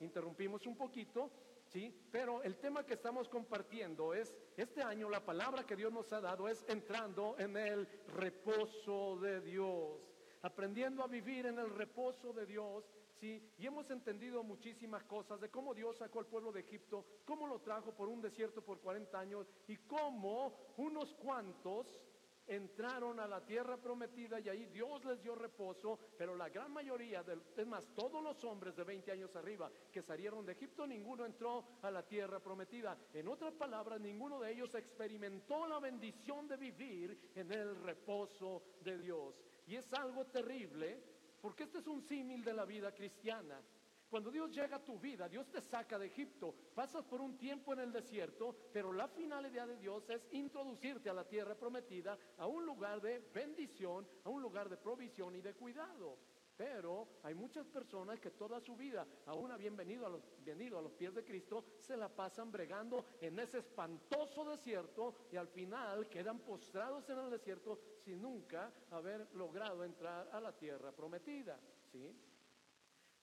[0.00, 1.30] interrumpimos un poquito,
[1.66, 1.94] ¿sí?
[2.10, 6.20] Pero el tema que estamos compartiendo es, este año la palabra que Dios nos ha
[6.20, 10.00] dado es entrando en el reposo de Dios,
[10.42, 12.84] aprendiendo a vivir en el reposo de Dios.
[13.20, 17.48] Sí, y hemos entendido muchísimas cosas de cómo Dios sacó al pueblo de Egipto, cómo
[17.48, 22.00] lo trajo por un desierto por 40 años y cómo unos cuantos
[22.48, 27.22] entraron a la tierra prometida y ahí Dios les dio reposo, pero la gran mayoría,
[27.22, 31.26] de, es más, todos los hombres de 20 años arriba que salieron de Egipto, ninguno
[31.26, 32.96] entró a la tierra prometida.
[33.12, 38.98] En otras palabras, ninguno de ellos experimentó la bendición de vivir en el reposo de
[38.98, 39.34] Dios.
[39.66, 41.02] Y es algo terrible,
[41.40, 43.60] porque este es un símil de la vida cristiana.
[44.08, 47.74] Cuando Dios llega a tu vida, Dios te saca de Egipto, pasas por un tiempo
[47.74, 52.46] en el desierto, pero la finalidad de Dios es introducirte a la tierra prometida, a
[52.46, 56.18] un lugar de bendición, a un lugar de provisión y de cuidado.
[56.56, 60.92] Pero hay muchas personas que toda su vida, aún habiendo venido a los, a los
[60.92, 66.40] pies de Cristo, se la pasan bregando en ese espantoso desierto y al final quedan
[66.40, 71.60] postrados en el desierto sin nunca haber logrado entrar a la tierra prometida.
[71.92, 72.12] ¿sí?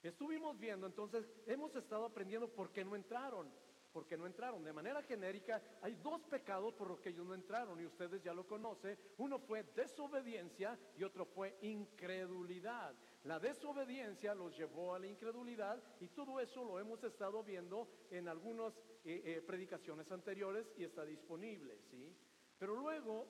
[0.07, 3.51] Estuvimos viendo, entonces, hemos estado aprendiendo por qué no entraron.
[3.91, 4.61] ¿Por qué no entraron?
[4.61, 8.33] De manera genérica, hay dos pecados por los que ellos no entraron y ustedes ya
[8.33, 8.99] lo conocen.
[9.17, 12.93] Uno fue desobediencia y otro fue incredulidad.
[13.23, 18.27] La desobediencia los llevó a la incredulidad y todo eso lo hemos estado viendo en
[18.27, 18.73] algunas
[19.05, 22.13] eh, eh, predicaciones anteriores y está disponible, ¿sí?
[22.59, 23.25] Pero luego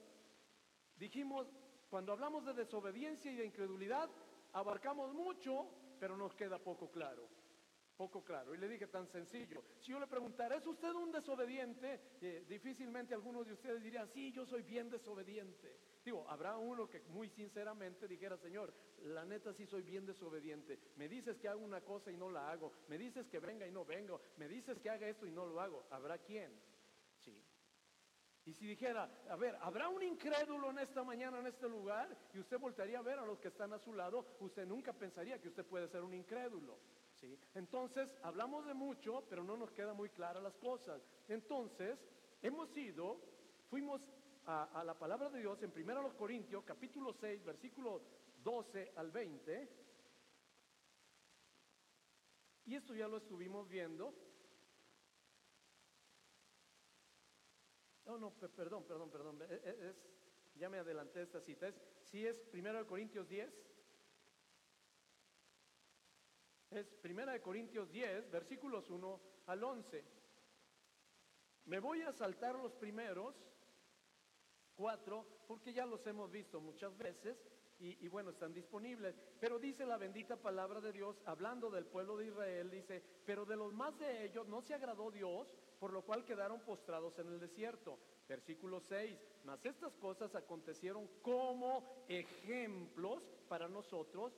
[0.97, 1.47] dijimos,
[1.91, 4.09] cuando hablamos de desobediencia y de incredulidad,
[4.51, 5.67] abarcamos mucho
[5.99, 7.27] pero nos queda poco claro.
[7.97, 8.53] Poco claro.
[8.53, 9.63] Y le dije tan sencillo.
[9.79, 12.01] Si yo le preguntara, ¿es usted un desobediente?
[12.21, 15.79] Eh, difícilmente algunos de ustedes dirían, sí, yo soy bien desobediente.
[16.03, 18.73] Digo, habrá uno que muy sinceramente dijera, Señor,
[19.03, 20.77] la neta sí soy bien desobediente.
[20.97, 22.73] Me dices que hago una cosa y no la hago.
[22.89, 24.21] Me dices que venga y no vengo.
[24.37, 25.87] Me dices que haga esto y no lo hago.
[25.89, 26.51] ¿Habrá quién?
[28.45, 32.15] Y si dijera, a ver, ¿habrá un incrédulo en esta mañana, en este lugar?
[32.33, 35.41] Y usted voltearía a ver a los que están a su lado, usted nunca pensaría
[35.41, 36.77] que usted puede ser un incrédulo.
[37.15, 37.39] ¿sí?
[37.55, 41.01] Entonces, hablamos de mucho, pero no nos quedan muy claras las cosas.
[41.27, 41.97] Entonces,
[42.43, 43.19] hemos ido,
[43.67, 44.01] fuimos
[44.45, 48.01] a, la palabra de Dios en 1 Corintios, capítulo 6, versículo
[48.43, 49.69] 12 al 20.
[52.65, 54.13] Y esto ya lo estuvimos viendo.
[58.05, 59.41] No, no, perdón, perdón, perdón.
[59.49, 59.95] E, e,
[60.55, 61.67] ya me adelanté esta cita.
[61.67, 63.49] Es, si es 1 Corintios 10.
[66.71, 70.03] Es 1 Corintios 10, versículos 1 al 11.
[71.65, 73.35] Me voy a saltar los primeros
[74.75, 77.37] cuatro porque ya los hemos visto muchas veces
[77.77, 79.15] y, bueno, están disponibles.
[79.39, 83.57] Pero dice la bendita palabra de Dios, hablando del pueblo de Israel, dice, pero de
[83.57, 87.39] los más de ellos no se agradó Dios, por lo cual quedaron postrados en el
[87.39, 87.97] desierto.
[88.27, 94.33] Versículo 6, mas estas cosas acontecieron como ejemplos para nosotros,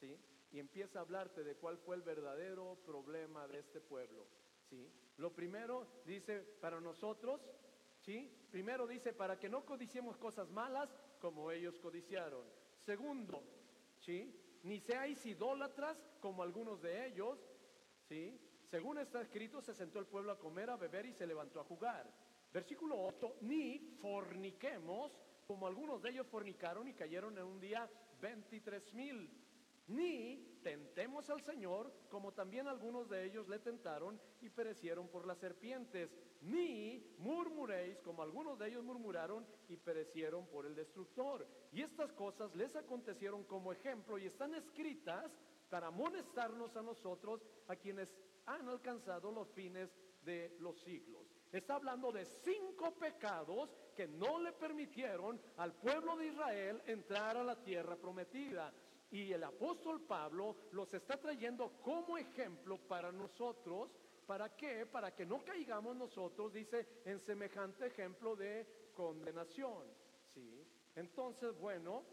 [0.00, 0.18] ¿sí?
[0.52, 4.26] Y empieza a hablarte de cuál fue el verdadero problema de este pueblo,
[4.68, 4.90] ¿sí?
[5.18, 7.40] Lo primero dice para nosotros,
[8.00, 8.28] ¿sí?
[8.50, 10.90] Primero dice para que no codiciemos cosas malas
[11.20, 12.44] como ellos codiciaron.
[12.80, 13.42] Segundo,
[14.00, 14.34] ¿sí?
[14.64, 17.38] Ni seáis idólatras como algunos de ellos,
[18.08, 18.49] ¿sí?
[18.70, 21.64] Según está escrito, se sentó el pueblo a comer, a beber y se levantó a
[21.64, 22.08] jugar.
[22.52, 25.12] Versículo 8, ni forniquemos
[25.44, 29.28] como algunos de ellos fornicaron y cayeron en un día 23 mil.
[29.88, 35.38] Ni tentemos al Señor como también algunos de ellos le tentaron y perecieron por las
[35.38, 36.16] serpientes.
[36.42, 41.44] Ni murmuréis como algunos de ellos murmuraron y perecieron por el destructor.
[41.72, 45.32] Y estas cosas les acontecieron como ejemplo y están escritas
[45.68, 48.08] para amonestarnos a nosotros, a quienes
[48.54, 49.90] han alcanzado los fines
[50.22, 51.26] de los siglos.
[51.52, 57.44] Está hablando de cinco pecados que no le permitieron al pueblo de Israel entrar a
[57.44, 58.72] la tierra prometida.
[59.10, 63.90] Y el apóstol Pablo los está trayendo como ejemplo para nosotros.
[64.26, 64.86] ¿Para qué?
[64.86, 69.84] Para que no caigamos nosotros, dice, en semejante ejemplo de condenación.
[70.32, 70.64] ¿Sí?
[70.94, 72.04] Entonces, bueno,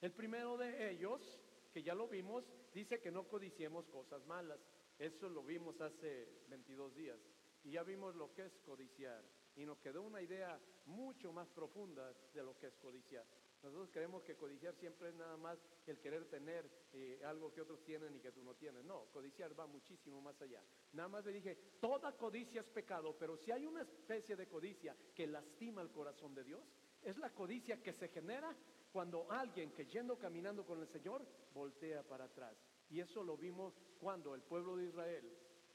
[0.00, 1.40] el primero de ellos,
[1.72, 2.44] que ya lo vimos,
[2.74, 4.58] dice que no codiciemos cosas malas.
[5.02, 7.18] Eso lo vimos hace 22 días.
[7.64, 9.20] Y ya vimos lo que es codiciar.
[9.56, 13.26] Y nos quedó una idea mucho más profunda de lo que es codiciar.
[13.64, 15.58] Nosotros creemos que codiciar siempre es nada más
[15.88, 18.84] el querer tener eh, algo que otros tienen y que tú no tienes.
[18.84, 20.62] No, codiciar va muchísimo más allá.
[20.92, 24.96] Nada más le dije, toda codicia es pecado, pero si hay una especie de codicia
[25.16, 26.62] que lastima el corazón de Dios,
[27.02, 28.56] es la codicia que se genera
[28.92, 32.56] cuando alguien que yendo caminando con el Señor voltea para atrás.
[32.92, 35.24] Y eso lo vimos cuando el pueblo de Israel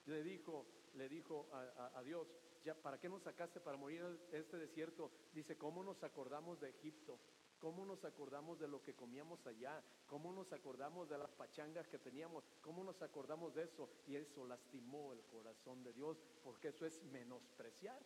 [0.05, 2.27] le dijo, le dijo a, Dios,
[2.63, 5.09] ya, ¿para qué nos sacaste para morir en este desierto?
[5.33, 7.19] Dice, ¿cómo nos acordamos de Egipto?
[7.57, 9.83] ¿Cómo nos acordamos de lo que comíamos allá?
[10.05, 12.43] ¿Cómo nos acordamos de las pachangas que teníamos?
[12.61, 13.89] ¿Cómo nos acordamos de eso?
[14.05, 17.99] Y eso lastimó el corazón de Dios, porque eso es menospreciar,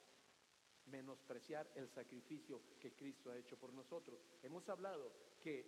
[0.86, 4.22] menospreciar el sacrificio que Cristo ha hecho por nosotros.
[4.42, 5.12] Hemos hablado
[5.42, 5.60] que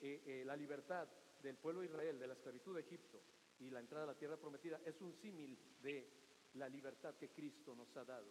[0.00, 1.06] eh, eh, la libertad
[1.46, 3.22] del pueblo de Israel de la esclavitud de Egipto
[3.60, 6.10] y la entrada a la tierra prometida es un símil de
[6.54, 8.26] la libertad que Cristo nos ha dado.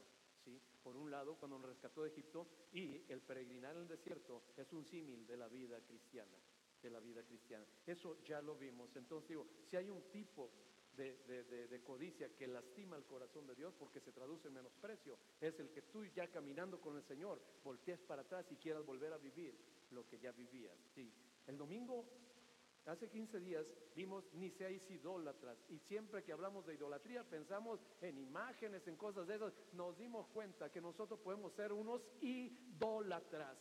[0.83, 4.71] Por un lado, cuando nos rescató de Egipto, y el peregrinar en el desierto es
[4.73, 6.37] un símil de la vida cristiana,
[6.83, 7.65] de la vida cristiana.
[7.87, 8.93] Eso ya lo vimos.
[8.95, 10.51] Entonces digo, si hay un tipo
[10.95, 15.69] de, codicia que lastima el corazón de Dios porque se traduce en menosprecio, es el
[15.69, 19.55] que tú ya caminando con el Señor volteas para atrás y quieras volver a vivir
[19.91, 20.77] lo que ya vivías.
[20.93, 21.11] Sí.
[21.47, 22.05] El domingo
[22.85, 28.19] Hace 15 días vimos ni seáis idólatras y siempre que hablamos de idolatría pensamos en
[28.19, 29.53] imágenes, en cosas de esas.
[29.73, 33.57] Nos dimos cuenta que nosotros podemos ser unos idólatras.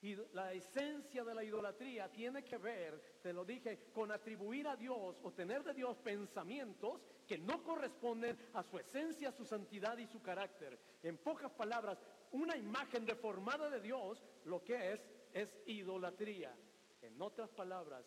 [0.00, 4.76] Y la esencia de la idolatría tiene que ver, te lo dije, con atribuir a
[4.76, 10.06] Dios o tener de Dios pensamientos que no corresponden a su esencia, su santidad y
[10.06, 10.78] su carácter.
[11.02, 11.98] En pocas palabras,
[12.30, 16.54] una imagen deformada de Dios, lo que es, es idolatría.
[17.00, 18.04] En otras palabras,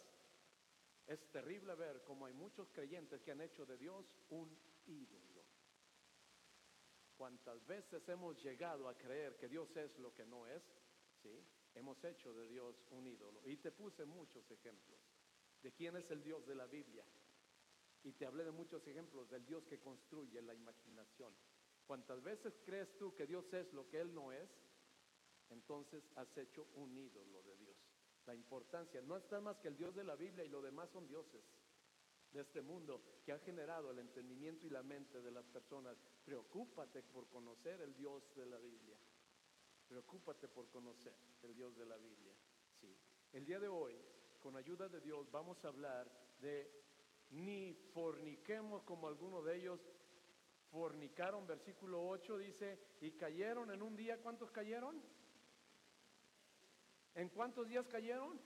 [1.08, 5.44] es terrible ver cómo hay muchos creyentes que han hecho de Dios un ídolo.
[7.18, 10.64] Cuántas veces hemos llegado a creer que Dios es lo que no es,
[11.22, 11.46] ¿sí?
[11.76, 13.42] Hemos hecho de Dios un ídolo.
[13.46, 15.00] Y te puse muchos ejemplos
[15.62, 17.06] de quién es el Dios de la Biblia.
[18.04, 21.34] Y te hablé de muchos ejemplos del Dios que construye la imaginación.
[21.86, 24.50] Cuántas veces crees tú que Dios es lo que Él no es,
[25.50, 27.51] entonces has hecho un ídolo de
[28.26, 29.02] la importancia.
[29.02, 31.44] No está más que el Dios de la Biblia y lo demás son dioses
[32.32, 35.98] de este mundo que han generado el entendimiento y la mente de las personas.
[36.24, 38.98] Preocúpate por conocer el Dios de la Biblia.
[39.88, 41.14] Preocúpate por conocer
[41.44, 42.34] el Dios de la Biblia.
[42.80, 42.96] Sí.
[43.34, 43.94] El día de hoy,
[44.40, 46.10] con ayuda de Dios, vamos a hablar
[46.40, 46.72] de
[47.32, 49.80] ni forniquemos como algunos de ellos
[50.72, 51.46] fornicaron.
[51.46, 55.02] Versículo 8 dice, y cayeron en un día, ¿cuántos cayeron?
[57.16, 58.40] ¿En cuántos días cayeron?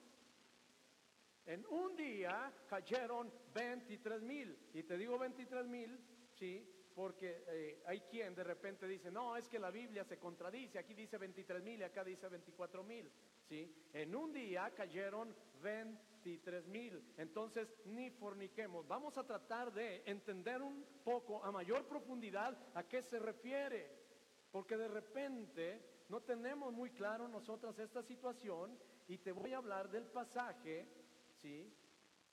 [1.45, 4.57] En un día cayeron 23 mil.
[4.73, 5.99] Y te digo 23 mil,
[6.33, 10.79] sí, porque eh, hay quien de repente dice, no, es que la Biblia se contradice,
[10.79, 13.11] aquí dice 23 mil y acá dice 24 mil.
[13.47, 13.89] ¿sí?
[13.93, 17.13] En un día cayeron 23 mil.
[17.17, 18.87] Entonces, ni forniquemos.
[18.87, 24.03] Vamos a tratar de entender un poco a mayor profundidad a qué se refiere.
[24.51, 29.89] Porque de repente no tenemos muy claro nosotras esta situación y te voy a hablar
[29.89, 30.87] del pasaje,
[31.41, 31.73] ¿sí?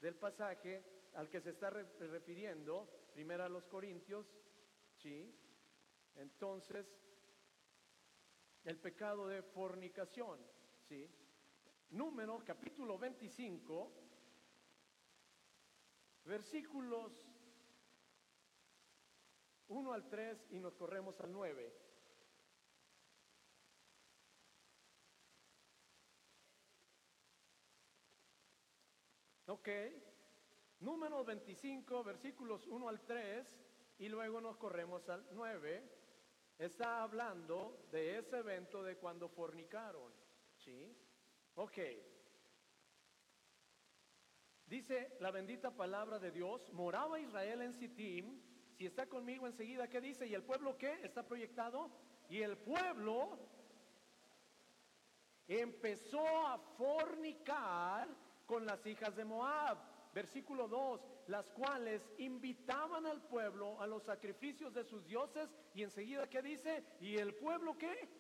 [0.01, 0.85] Del pasaje
[1.15, 4.27] al que se está refiriendo, primero a los Corintios,
[4.97, 5.35] ¿sí?
[6.17, 6.87] Entonces,
[8.65, 10.39] el pecado de fornicación,
[10.89, 11.11] ¿sí?
[11.91, 13.93] Número capítulo 25,
[16.25, 17.13] versículos
[19.69, 21.92] 1 al 3 y nos corremos al 9.
[29.47, 29.69] Ok,
[30.81, 33.61] número 25, versículos 1 al 3,
[33.99, 35.83] y luego nos corremos al 9,
[36.59, 40.13] está hablando de ese evento de cuando fornicaron.
[40.57, 40.97] ¿Sí?
[41.57, 41.79] Ok.
[44.67, 48.41] Dice la bendita palabra de Dios, moraba Israel en Sittim,
[48.73, 50.27] si está conmigo enseguida, ¿qué dice?
[50.27, 51.01] ¿Y el pueblo qué?
[51.03, 51.91] ¿Está proyectado?
[52.29, 53.39] Y el pueblo
[55.47, 58.09] empezó a fornicar
[58.53, 59.79] con las hijas de Moab.
[60.13, 66.29] Versículo 2, las cuales invitaban al pueblo a los sacrificios de sus dioses y enseguida
[66.29, 66.85] ¿qué dice?
[67.01, 68.11] ¿Y el pueblo qué?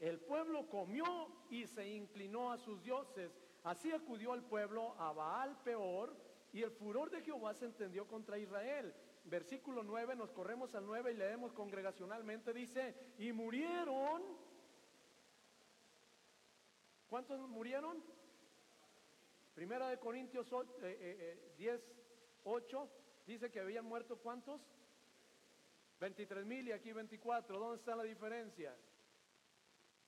[0.00, 3.32] El pueblo comió y se inclinó a sus dioses.
[3.64, 6.14] Así acudió el pueblo a Baal peor
[6.52, 8.94] y el furor de Jehová se entendió contra Israel.
[9.24, 14.22] Versículo 9, nos corremos al 9 y leemos congregacionalmente, dice, y murieron
[17.08, 18.02] ¿Cuántos murieron?
[19.54, 21.50] Primera de Corintios 10, 8, eh, eh,
[22.44, 22.88] eh,
[23.26, 24.60] dice que habían muerto ¿cuántos?
[26.00, 27.58] 23 mil y aquí 24.
[27.58, 28.76] ¿Dónde está la diferencia?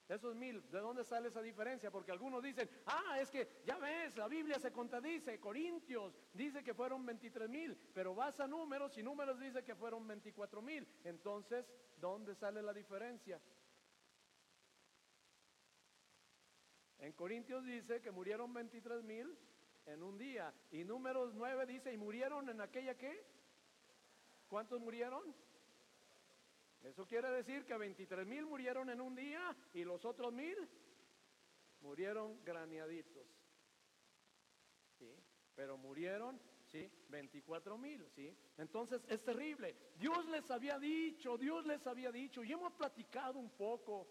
[0.08, 1.90] Esos mil, ¿de dónde sale esa diferencia?
[1.90, 6.74] Porque algunos dicen, ah, es que ya ves, la Biblia se contradice, Corintios dice que
[6.74, 10.86] fueron 23 mil, pero vas a números y números dice que fueron 24 mil.
[11.04, 13.40] Entonces, ¿dónde sale la diferencia?
[17.00, 19.36] En Corintios dice que murieron 23 mil
[19.86, 20.52] en un día.
[20.70, 23.24] Y números 9 dice, ¿y murieron en aquella qué?
[24.48, 25.34] ¿Cuántos murieron?
[26.82, 30.56] Eso quiere decir que 23 mil murieron en un día y los otros mil
[31.80, 33.26] murieron graneaditos.
[34.98, 35.14] ¿Sí?
[35.54, 36.90] Pero murieron, ¿sí?
[37.08, 38.34] 24 mil, ¿sí?
[38.58, 39.74] Entonces es terrible.
[39.96, 44.08] Dios les había dicho, Dios les había dicho, y hemos platicado un poco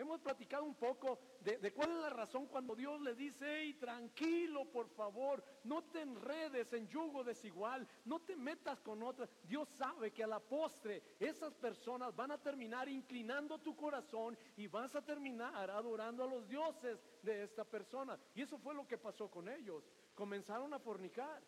[0.00, 4.64] Hemos platicado un poco de, cuál es la razón cuando Dios le dice, hey, tranquilo,
[4.64, 9.28] por favor, no te enredes en yugo desigual, no te metas con otras.
[9.42, 14.68] Dios sabe que a la postre esas personas van a terminar inclinando tu corazón y
[14.68, 18.18] vas a terminar adorando a los dioses de esta persona.
[18.34, 19.84] Y eso fue lo que pasó con ellos.
[20.14, 21.42] Comenzaron a fornicar,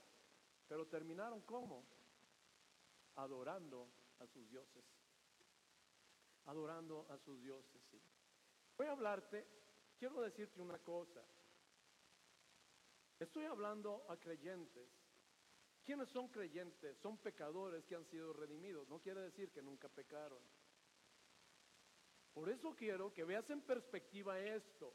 [0.68, 1.86] pero terminaron como?
[3.16, 4.84] Adorando a sus dioses.
[6.44, 7.80] Adorando a sus dioses.
[8.76, 9.46] Voy a hablarte,
[9.98, 11.22] quiero decirte una cosa.
[13.18, 14.88] Estoy hablando a creyentes.
[15.84, 16.98] ¿Quiénes son creyentes?
[16.98, 18.88] Son pecadores que han sido redimidos.
[18.88, 20.42] No quiere decir que nunca pecaron.
[22.32, 24.94] Por eso quiero que veas en perspectiva esto.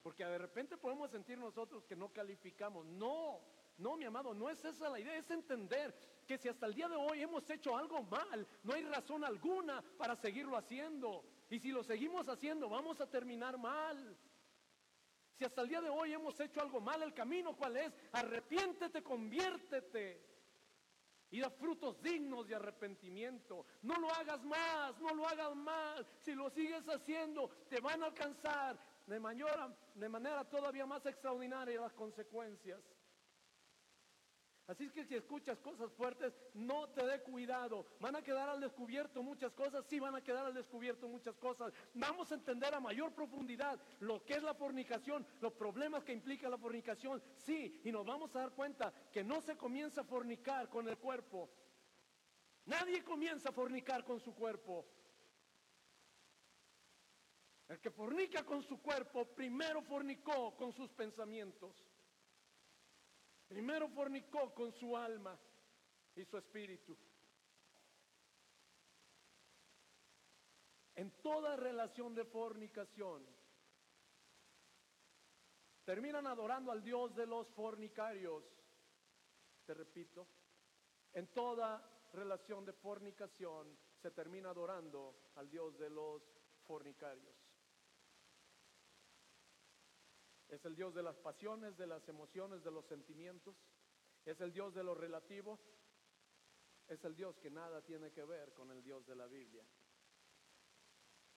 [0.00, 2.86] porque de repente podemos sentir nosotros que no calificamos.
[2.86, 3.40] No,
[3.78, 5.92] no, mi amado, no es esa la idea, es entender
[6.26, 9.82] que si hasta el día de hoy hemos hecho algo mal, no hay razón alguna
[9.98, 11.24] para seguirlo haciendo.
[11.52, 14.16] Y si lo seguimos haciendo, vamos a terminar mal.
[15.34, 17.92] Si hasta el día de hoy hemos hecho algo mal, el camino cuál es?
[18.12, 20.18] Arrepiéntete, conviértete.
[21.30, 23.66] Y da frutos dignos de arrepentimiento.
[23.82, 26.06] No lo hagas más, no lo hagas más.
[26.22, 31.82] Si lo sigues haciendo, te van a alcanzar de manera, de manera todavía más extraordinaria
[31.82, 32.80] las consecuencias.
[34.72, 37.84] Así es que si escuchas cosas fuertes, no te dé cuidado.
[38.00, 41.74] Van a quedar al descubierto muchas cosas, sí van a quedar al descubierto muchas cosas.
[41.92, 46.48] Vamos a entender a mayor profundidad lo que es la fornicación, los problemas que implica
[46.48, 50.70] la fornicación, sí, y nos vamos a dar cuenta que no se comienza a fornicar
[50.70, 51.50] con el cuerpo.
[52.64, 54.86] Nadie comienza a fornicar con su cuerpo.
[57.68, 61.91] El que fornica con su cuerpo, primero fornicó con sus pensamientos.
[63.52, 65.38] Primero fornicó con su alma
[66.16, 66.96] y su espíritu.
[70.94, 73.26] En toda relación de fornicación,
[75.84, 78.42] terminan adorando al Dios de los fornicarios.
[79.66, 80.26] Te repito,
[81.12, 86.22] en toda relación de fornicación se termina adorando al Dios de los
[86.66, 87.51] fornicarios.
[90.52, 93.56] Es el Dios de las pasiones, de las emociones, de los sentimientos.
[94.26, 95.58] Es el Dios de lo relativo.
[96.86, 99.64] Es el Dios que nada tiene que ver con el Dios de la Biblia.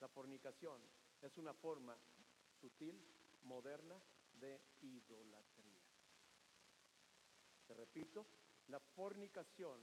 [0.01, 0.81] La fornicación
[1.21, 1.97] es una forma
[2.59, 3.01] sutil,
[3.43, 3.97] moderna
[4.33, 5.81] de idolatría.
[7.67, 8.25] Te repito,
[8.67, 9.79] la fornicación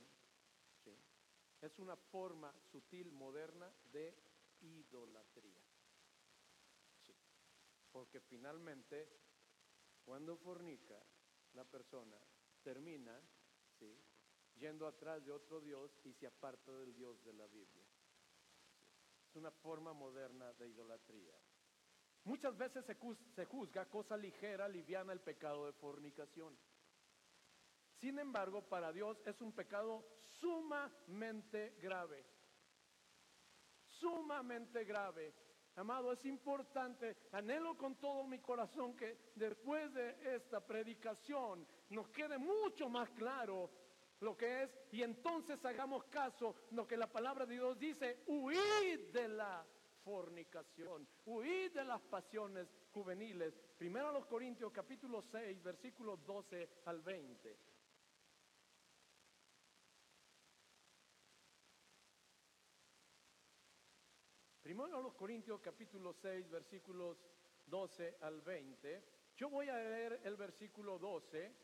[1.62, 4.15] es una forma sutil, moderna de
[4.61, 5.62] idolatría.
[7.93, 9.09] Porque finalmente,
[10.05, 10.99] cuando fornica,
[11.53, 12.17] la persona
[12.63, 13.21] termina
[14.57, 17.87] yendo atrás de otro Dios y se aparta del Dios de la Biblia.
[19.29, 21.35] Es una forma moderna de idolatría.
[22.25, 22.97] Muchas veces se,
[23.35, 26.57] se juzga cosa ligera, liviana el pecado de fornicación.
[27.99, 30.07] Sin embargo, para Dios es un pecado
[30.41, 32.25] sumamente grave.
[33.87, 35.35] Sumamente grave.
[35.76, 42.37] Amado, es importante, anhelo con todo mi corazón que después de esta predicación nos quede
[42.37, 43.71] mucho más claro
[44.21, 49.12] lo que es y entonces hagamos caso lo que la palabra de Dios dice, huid
[49.12, 49.64] de la
[50.05, 53.55] fornicación, huid de las pasiones juveniles.
[53.79, 57.57] Primero a los Corintios capítulo 6, versículos 12 al 20.
[64.73, 67.19] Primero a los Corintios capítulo 6 versículos
[67.67, 69.05] 12 al 20.
[69.37, 71.55] Yo voy a leer el versículo 12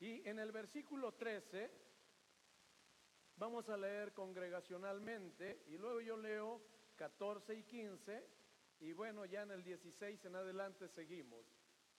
[0.00, 1.70] y en el versículo 13
[3.36, 6.60] vamos a leer congregacionalmente y luego yo leo
[6.96, 8.28] 14 y 15
[8.80, 11.46] y bueno, ya en el 16 en adelante seguimos.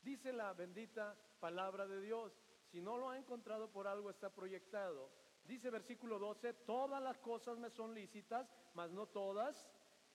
[0.03, 2.31] Dice la bendita palabra de Dios,
[2.67, 5.09] si no lo ha encontrado por algo está proyectado.
[5.45, 9.67] Dice versículo 12, todas las cosas me son lícitas, mas no todas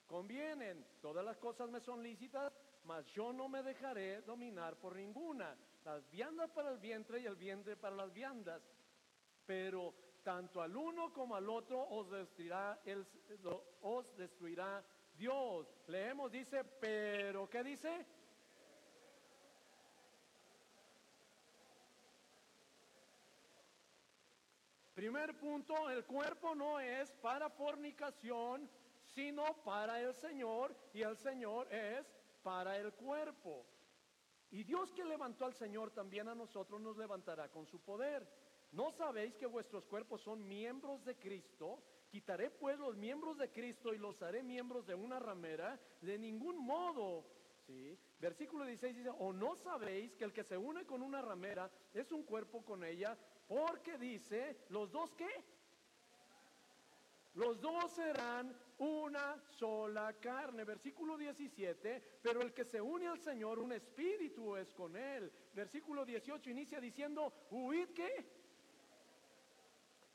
[0.07, 0.87] convienen.
[1.01, 2.53] Todas las cosas me son lícitas,
[2.85, 5.57] mas yo no me dejaré dominar por ninguna.
[5.85, 8.63] Las viandas para el vientre y el vientre para las viandas.
[9.47, 13.07] Pero tanto al uno como al otro os destruirá, el,
[13.83, 14.83] os destruirá
[15.17, 15.67] Dios.
[15.87, 18.07] Leemos, dice, pero ¿qué dice?
[24.95, 28.71] Primer punto, el cuerpo no es para fornicación,
[29.15, 32.07] sino para el Señor y el Señor es
[32.43, 33.65] para el cuerpo.
[34.51, 38.27] Y Dios que levantó al Señor también a nosotros nos levantará con su poder.
[38.73, 41.83] ¿No sabéis que vuestros cuerpos son miembros de Cristo?
[42.11, 45.81] Quitaré pues los miembros de Cristo y los haré miembros de una ramera.
[46.01, 47.25] De ningún modo.
[47.67, 47.99] ¿Sí?
[48.19, 52.13] Versículo 16 dice, o no sabéis que el que se une con una ramera es
[52.13, 53.17] un cuerpo con ella,
[53.49, 55.45] porque dice, los dos qué?
[57.35, 60.65] Los dos serán una sola carne.
[60.65, 65.31] Versículo 17, pero el que se une al Señor, un espíritu es con él.
[65.55, 68.27] Versículo 18 inicia diciendo, huid qué?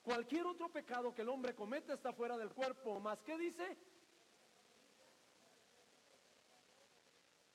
[0.01, 2.99] Cualquier otro pecado que el hombre cometa está fuera del cuerpo.
[2.99, 3.77] ¿Más qué dice?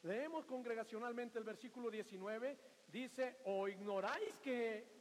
[0.03, 2.59] Leemos congregacionalmente el versículo 19.
[2.89, 4.94] Dice, o ignoráis que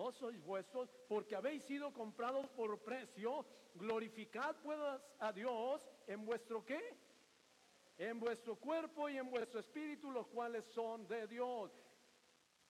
[0.00, 3.44] no sois vuestros, porque habéis sido comprados por precio.
[3.74, 4.78] Glorificad pues
[5.18, 6.80] a Dios en vuestro qué?
[7.98, 11.70] En vuestro cuerpo y en vuestro espíritu, los cuales son de Dios.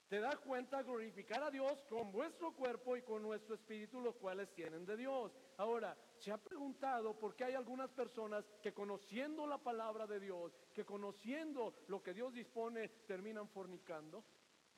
[0.08, 0.82] ¿Te das cuenta?
[0.82, 5.32] Glorificar a Dios con vuestro cuerpo y con nuestro espíritu, los cuales tienen de Dios.
[5.56, 10.58] Ahora, se ha preguntado por qué hay algunas personas que conociendo la palabra de Dios,
[10.74, 14.24] que conociendo lo que Dios dispone, terminan fornicando.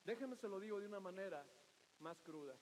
[0.05, 1.43] Déjeme se lo digo de una manera
[2.03, 2.57] más cruda.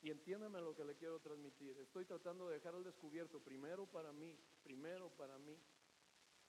[0.00, 1.76] Y entiéndame lo que le quiero transmitir.
[1.78, 5.58] Estoy tratando de dejar al descubierto primero para mí, primero para mí,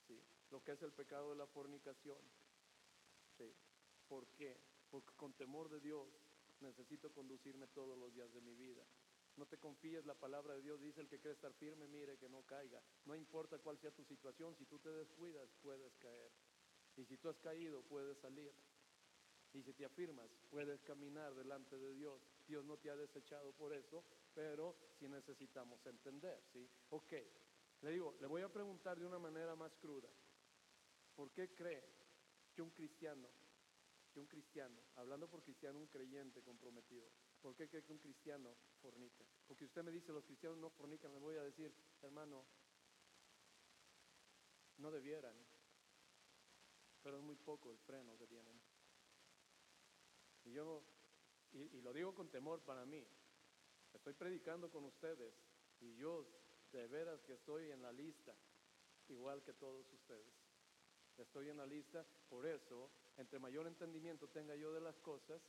[0.08, 0.22] ¿sí?
[0.51, 2.19] lo que es el pecado de la fornicación.
[4.08, 4.58] ¿Por qué?
[4.89, 6.08] Porque con temor de Dios
[6.62, 8.84] necesito conducirme todos los días de mi vida.
[9.38, 12.28] No te confíes, la palabra de Dios dice el que cree estar firme, mire que
[12.28, 12.82] no caiga.
[13.06, 16.32] No importa cuál sea tu situación, si tú te descuidas, puedes caer.
[16.97, 18.52] Y si tú has caído, puedes salir.
[19.54, 22.22] Y si te afirmas, puedes caminar delante de Dios.
[22.48, 26.70] Dios no te ha desechado por eso, pero sí necesitamos entender, ¿sí?
[26.90, 27.14] Ok,
[27.82, 30.10] le digo, le voy a preguntar de una manera más cruda.
[31.16, 31.84] ¿Por qué cree
[32.54, 33.28] que un cristiano,
[34.14, 37.10] que un cristiano, hablando por cristiano, un creyente comprometido,
[37.42, 39.26] ¿por qué cree que un cristiano fornica?
[39.48, 42.46] Porque usted me dice, los cristianos no fornican, le voy a decir, hermano,
[44.78, 45.36] no debieran,
[47.02, 48.68] pero es muy poco el freno que tienen.
[50.50, 50.82] Y yo,
[51.52, 53.06] y, lo digo con temor para mí,
[53.94, 55.32] estoy predicando con ustedes
[55.80, 56.26] y yo
[56.72, 58.34] de veras que estoy en la lista,
[59.10, 60.34] igual que todos ustedes.
[61.18, 65.40] Estoy en la lista, por eso, entre mayor entendimiento tenga yo de las cosas,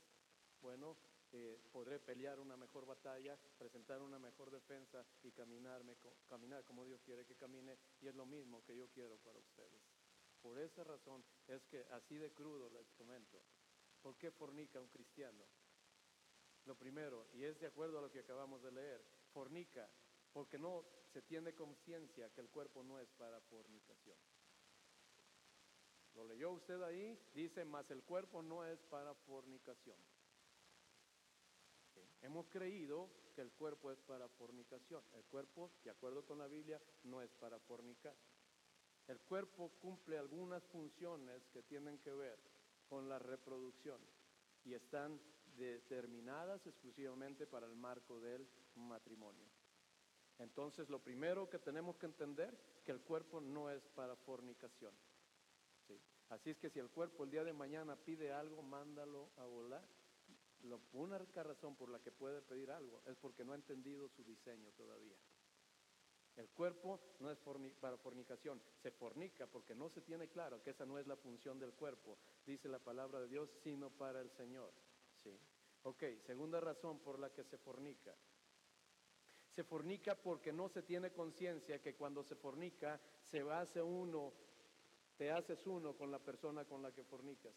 [0.61, 0.95] bueno,
[1.31, 5.95] eh, podré pelear una mejor batalla, presentar una mejor defensa y caminarme,
[6.27, 9.81] caminar como Dios quiere que camine, y es lo mismo que yo quiero para ustedes.
[10.43, 13.41] Por esa razón es que así de crudo les comento.
[14.01, 15.43] ¿Por qué fornica un cristiano?
[16.65, 19.89] Lo primero, y es de acuerdo a lo que acabamos de leer, fornica
[20.33, 24.17] porque no se tiene conciencia que el cuerpo no es para fornicación.
[26.15, 29.97] Lo leyó usted ahí, dice, más el cuerpo no es para fornicación.
[32.21, 35.03] Hemos creído que el cuerpo es para fornicación.
[35.13, 38.15] El cuerpo, de acuerdo con la Biblia, no es para fornicar.
[39.07, 42.39] El cuerpo cumple algunas funciones que tienen que ver
[42.91, 44.01] con la reproducción
[44.65, 45.17] y están
[45.55, 49.47] determinadas exclusivamente para el marco del matrimonio.
[50.39, 54.93] Entonces, lo primero que tenemos que entender que el cuerpo no es para fornicación.
[56.27, 59.87] Así es que si el cuerpo el día de mañana pide algo, mándalo a volar.
[60.63, 64.23] La única razón por la que puede pedir algo es porque no ha entendido su
[64.25, 65.15] diseño todavía.
[66.41, 67.37] El cuerpo no es
[67.79, 71.59] para fornicación, se fornica porque no se tiene claro que esa no es la función
[71.59, 74.73] del cuerpo, dice la palabra de Dios, sino para el Señor.
[75.23, 75.37] ¿sí?
[75.83, 78.15] Ok, segunda razón por la que se fornica.
[79.51, 82.99] Se fornica porque no se tiene conciencia que cuando se fornica
[83.29, 84.33] se hace uno,
[85.17, 87.53] te haces uno con la persona con la que fornicas.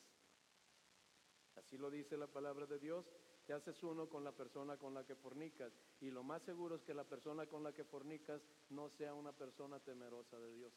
[1.55, 3.07] Así lo dice la palabra de Dios
[3.47, 5.73] te haces uno con la persona con la que fornicas.
[6.01, 9.33] Y lo más seguro es que la persona con la que fornicas no sea una
[9.33, 10.73] persona temerosa de Dios.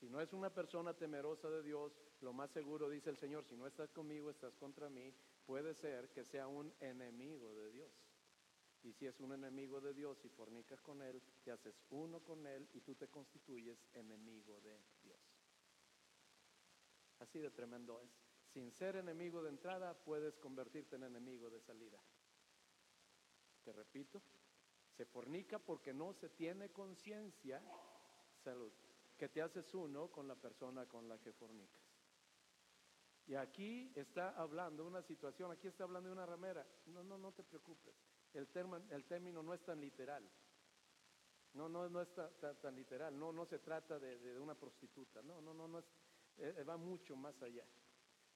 [0.00, 3.56] Si no es una persona temerosa de Dios, lo más seguro, dice el Señor, si
[3.56, 5.14] no estás conmigo, estás contra mí,
[5.46, 7.92] puede ser que sea un enemigo de Dios.
[8.82, 12.44] Y si es un enemigo de Dios y fornicas con él, te haces uno con
[12.46, 15.20] él y tú te constituyes enemigo de Dios.
[17.20, 18.21] Así de tremendo es
[18.52, 21.98] sin ser enemigo de entrada, puedes convertirte en enemigo de salida.
[23.64, 24.22] Te repito,
[24.96, 27.62] se fornica porque no se tiene conciencia,
[28.42, 28.72] salud,
[29.16, 31.82] que te haces uno con la persona con la que fornicas.
[33.26, 36.66] Y aquí está hablando una situación, aquí está hablando de una ramera.
[36.86, 37.94] No, no, no te preocupes.
[38.34, 38.48] El,
[38.90, 40.28] el término no es tan literal.
[41.54, 42.08] No, no, no es
[42.60, 43.16] tan, literal.
[43.18, 45.22] No, no se trata de, una prostituta.
[45.22, 45.84] No, no, no, no es,
[46.38, 47.64] eh, va mucho más allá.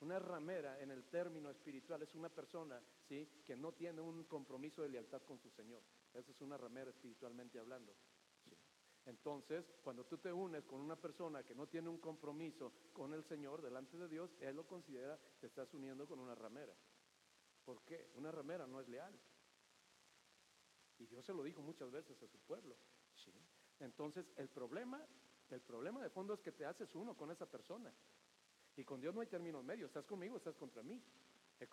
[0.01, 3.43] Una ramera en el término espiritual es una persona ¿sí?
[3.45, 5.83] que no tiene un compromiso de lealtad con su Señor.
[6.13, 7.95] Esa es una ramera espiritualmente hablando.
[9.07, 13.25] Entonces, cuando tú te unes con una persona que no tiene un compromiso con el
[13.25, 16.75] Señor delante de Dios, Él lo considera, te estás uniendo con una ramera.
[17.65, 18.11] ¿Por qué?
[18.17, 19.17] Una ramera no es leal.
[20.99, 22.77] Y Dios se lo dijo muchas veces a su pueblo.
[23.79, 25.07] Entonces, el problema,
[25.51, 27.93] el problema de fondo es que te haces uno con esa persona.
[28.77, 29.87] Y con Dios no hay término medio.
[29.87, 31.03] Estás conmigo, estás contra mí.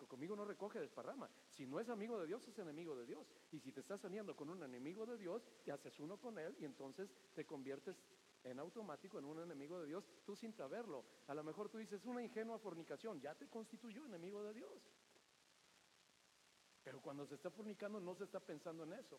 [0.08, 1.28] Conmigo no recoge desparrama.
[1.50, 3.26] Si no es amigo de Dios, es enemigo de Dios.
[3.52, 6.56] Y si te estás saliendo con un enemigo de Dios, te haces uno con él
[6.58, 7.96] y entonces te conviertes
[8.44, 11.04] en automático en un enemigo de Dios, tú sin saberlo.
[11.26, 14.82] A lo mejor tú dices una ingenua fornicación, ya te constituyó enemigo de Dios.
[16.82, 19.18] Pero cuando se está fornicando no se está pensando en eso.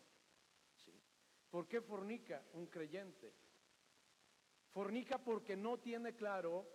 [1.50, 3.32] ¿Por qué fornica un creyente?
[4.70, 6.66] Fornica porque no tiene claro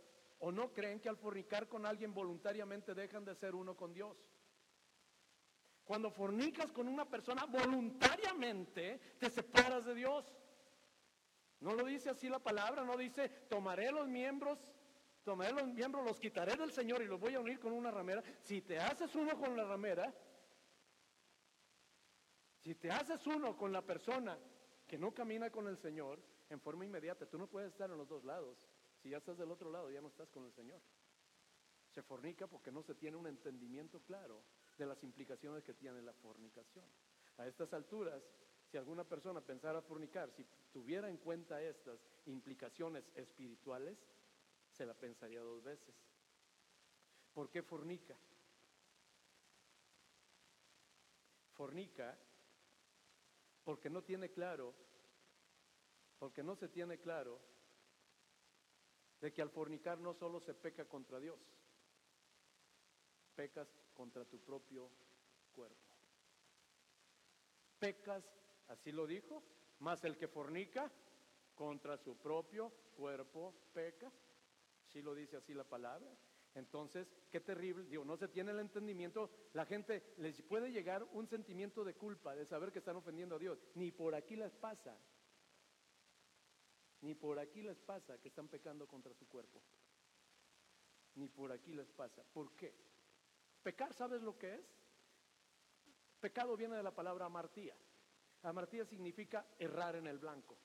[0.43, 4.17] ¿O no creen que al fornicar con alguien voluntariamente dejan de ser uno con Dios?
[5.83, 10.33] Cuando fornicas con una persona voluntariamente, te separas de Dios.
[11.59, 14.57] No lo dice así la palabra, no dice, tomaré los miembros,
[15.23, 18.23] tomaré los miembros, los quitaré del Señor y los voy a unir con una ramera.
[18.41, 20.11] Si te haces uno con la ramera,
[22.57, 24.39] si te haces uno con la persona
[24.87, 28.07] que no camina con el Señor, en forma inmediata, tú no puedes estar en los
[28.07, 28.57] dos lados.
[29.01, 30.81] Si ya estás del otro lado, ya no estás con el Señor.
[31.89, 34.43] Se fornica porque no se tiene un entendimiento claro
[34.77, 36.85] de las implicaciones que tiene la fornicación.
[37.37, 38.21] A estas alturas,
[38.69, 43.97] si alguna persona pensara fornicar, si tuviera en cuenta estas implicaciones espirituales,
[44.71, 45.95] se la pensaría dos veces.
[47.33, 48.15] ¿Por qué fornica?
[51.53, 52.17] Fornica
[53.63, 54.73] porque no tiene claro,
[56.19, 57.39] porque no se tiene claro
[59.21, 61.39] de que al fornicar no solo se peca contra Dios,
[63.35, 64.89] pecas contra tu propio
[65.53, 65.95] cuerpo.
[67.79, 68.23] Pecas,
[68.67, 69.43] así lo dijo,
[69.79, 70.91] más el que fornica
[71.55, 74.11] contra su propio cuerpo peca.
[74.87, 76.11] Sí lo dice así la palabra.
[76.53, 81.27] Entonces, qué terrible, digo, no se tiene el entendimiento, la gente les puede llegar un
[81.27, 84.97] sentimiento de culpa, de saber que están ofendiendo a Dios, ni por aquí les pasa.
[87.01, 89.61] Ni por aquí les pasa que están pecando contra su cuerpo.
[91.15, 92.23] Ni por aquí les pasa.
[92.31, 92.73] ¿Por qué?
[93.63, 94.65] Pecar, ¿sabes lo que es?
[96.19, 97.75] Pecado viene de la palabra amartía.
[98.43, 100.57] Amartía significa errar en el blanco.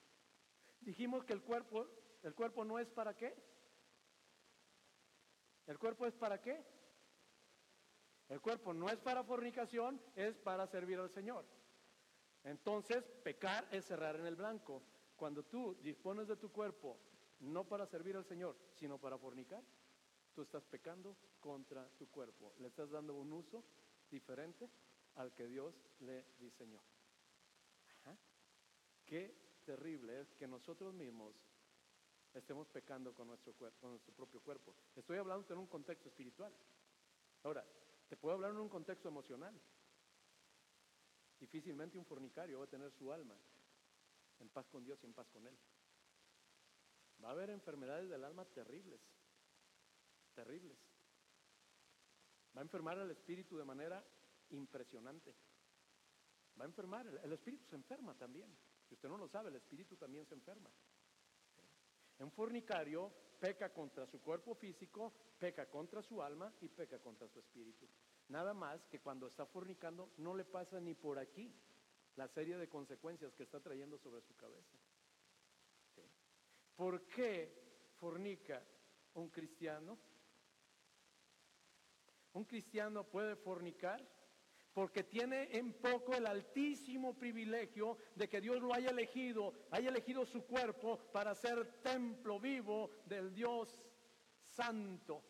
[0.80, 1.88] Dijimos que el cuerpo,
[2.22, 3.34] el cuerpo no es para qué.
[5.66, 6.64] ¿El cuerpo es para qué?
[8.28, 11.46] El cuerpo no es para fornicación, es para servir al Señor.
[12.44, 14.82] Entonces, pecar es errar en el blanco.
[15.16, 16.98] Cuando tú dispones de tu cuerpo
[17.40, 19.62] no para servir al Señor, sino para fornicar,
[20.34, 22.54] tú estás pecando contra tu cuerpo.
[22.58, 23.64] Le estás dando un uso
[24.10, 24.68] diferente
[25.14, 26.82] al que Dios le diseñó.
[29.06, 31.32] Qué terrible es que nosotros mismos
[32.34, 34.74] estemos pecando con nuestro, con nuestro propio cuerpo.
[34.96, 36.52] Estoy hablando en un contexto espiritual.
[37.44, 37.64] Ahora,
[38.08, 39.54] te puedo hablar en un contexto emocional.
[41.38, 43.36] Difícilmente un fornicario va a tener su alma
[44.40, 45.58] en paz con Dios y en paz con Él.
[47.22, 49.00] Va a haber enfermedades del alma terribles,
[50.34, 50.78] terribles.
[52.56, 54.04] Va a enfermar el espíritu de manera
[54.50, 55.34] impresionante.
[56.58, 58.56] Va a enfermar, el, espíritu se enferma también.
[58.88, 60.70] Si usted no lo sabe, el espíritu también se enferma.
[62.18, 67.38] Un fornicario peca contra su cuerpo físico, peca contra su alma y peca contra su
[67.38, 67.86] espíritu.
[68.28, 71.54] Nada más que cuando está fornicando no le pasa ni por aquí
[72.16, 74.76] la serie de consecuencias que está trayendo sobre su cabeza.
[76.74, 78.62] ¿Por qué fornica
[79.14, 79.98] un cristiano?
[82.32, 84.06] Un cristiano puede fornicar
[84.76, 90.26] porque tiene en poco el altísimo privilegio de que Dios lo haya elegido, haya elegido
[90.26, 93.82] su cuerpo para ser templo vivo del Dios
[94.44, 95.24] santo,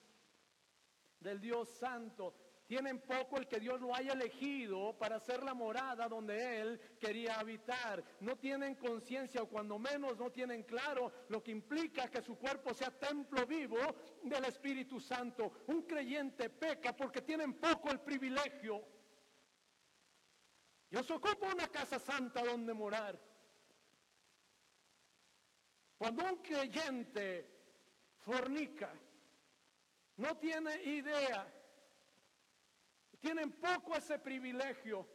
[1.21, 2.35] del Dios santo.
[2.67, 7.39] Tienen poco el que Dios lo haya elegido para ser la morada donde Él quería
[7.39, 8.03] habitar.
[8.21, 12.75] No tienen conciencia o cuando menos no tienen claro lo que implica que su cuerpo
[12.75, 13.79] sea templo vivo
[14.25, 15.63] del Espíritu Santo.
[15.69, 18.83] Un creyente peca porque tienen poco el privilegio.
[20.91, 23.17] Yo se ocupo una casa santa donde morar.
[25.99, 27.49] Cuando un creyente
[28.19, 28.93] fornica,
[30.17, 31.47] no tiene idea,
[33.21, 35.07] tienen poco ese privilegio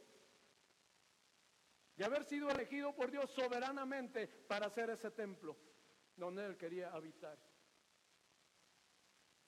[1.96, 5.56] de haber sido elegido por Dios soberanamente para hacer ese templo
[6.16, 7.38] donde Él quería habitar.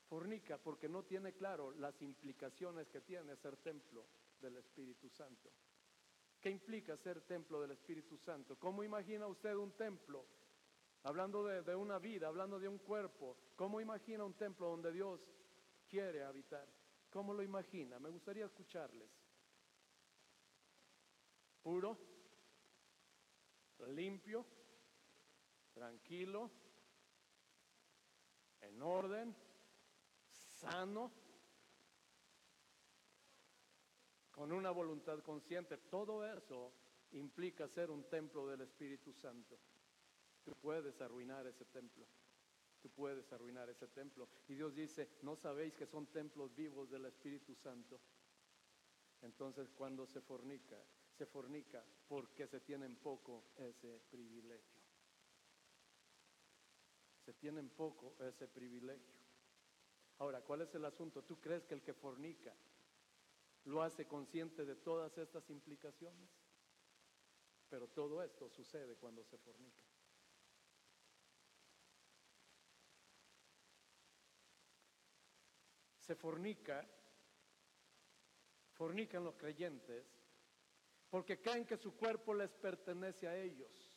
[0.09, 4.07] Fornica porque no tiene claro las implicaciones que tiene ser templo
[4.41, 5.51] del Espíritu Santo.
[6.41, 8.59] ¿Qué implica ser templo del Espíritu Santo?
[8.59, 10.27] ¿Cómo imagina usted un templo?
[11.05, 15.21] Hablando de, de, una vida, hablando de un cuerpo, ¿cómo imagina un templo donde Dios
[15.89, 16.67] quiere habitar?
[17.15, 18.01] ¿Cómo lo imagina?
[18.01, 19.09] Me gustaría escucharles.
[21.63, 21.97] Puro,
[23.87, 24.45] limpio,
[25.73, 26.51] tranquilo,
[28.63, 29.33] en orden,
[30.59, 31.13] sano,
[34.33, 35.79] con una voluntad consciente.
[35.79, 36.73] Todo eso
[37.13, 39.57] implica ser un templo del Espíritu Santo.
[40.43, 42.09] Tú puedes arruinar ese templo.
[42.85, 44.29] Tú puedes arruinar ese templo.
[44.47, 47.99] Y Dios dice, ¿no sabéis que son templos vivos del Espíritu Santo?
[49.23, 50.77] Entonces cuando se fornica,
[51.17, 54.83] se fornica porque se tiene en poco ese privilegio.
[57.25, 59.15] Se tiene en poco ese privilegio.
[60.19, 61.25] Ahora, ¿cuál es el asunto?
[61.25, 62.55] ¿Tú crees que el que fornica
[63.65, 66.29] lo hace consciente de todas estas implicaciones?
[67.71, 69.94] Pero todo esto sucede cuando se fornica.
[76.05, 76.87] Se fornica,
[78.75, 80.05] fornican los creyentes
[81.09, 83.91] porque creen que su cuerpo les pertenece a ellos.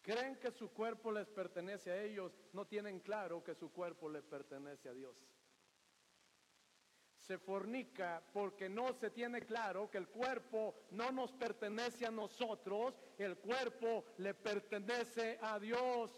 [0.00, 4.22] Creen que su cuerpo les pertenece a ellos, no tienen claro que su cuerpo le
[4.22, 5.16] pertenece a Dios.
[7.14, 12.98] Se fornica porque no se tiene claro que el cuerpo no nos pertenece a nosotros,
[13.18, 16.10] el cuerpo le pertenece a Dios.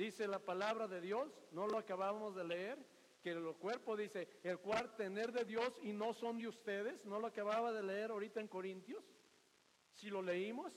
[0.00, 2.78] Dice la palabra de Dios, no lo acabamos de leer
[3.22, 7.20] que el cuerpo dice, el cual tener de Dios y no son de ustedes, ¿no
[7.20, 9.04] lo acababa de leer ahorita en Corintios?
[9.92, 10.72] Si lo leímos,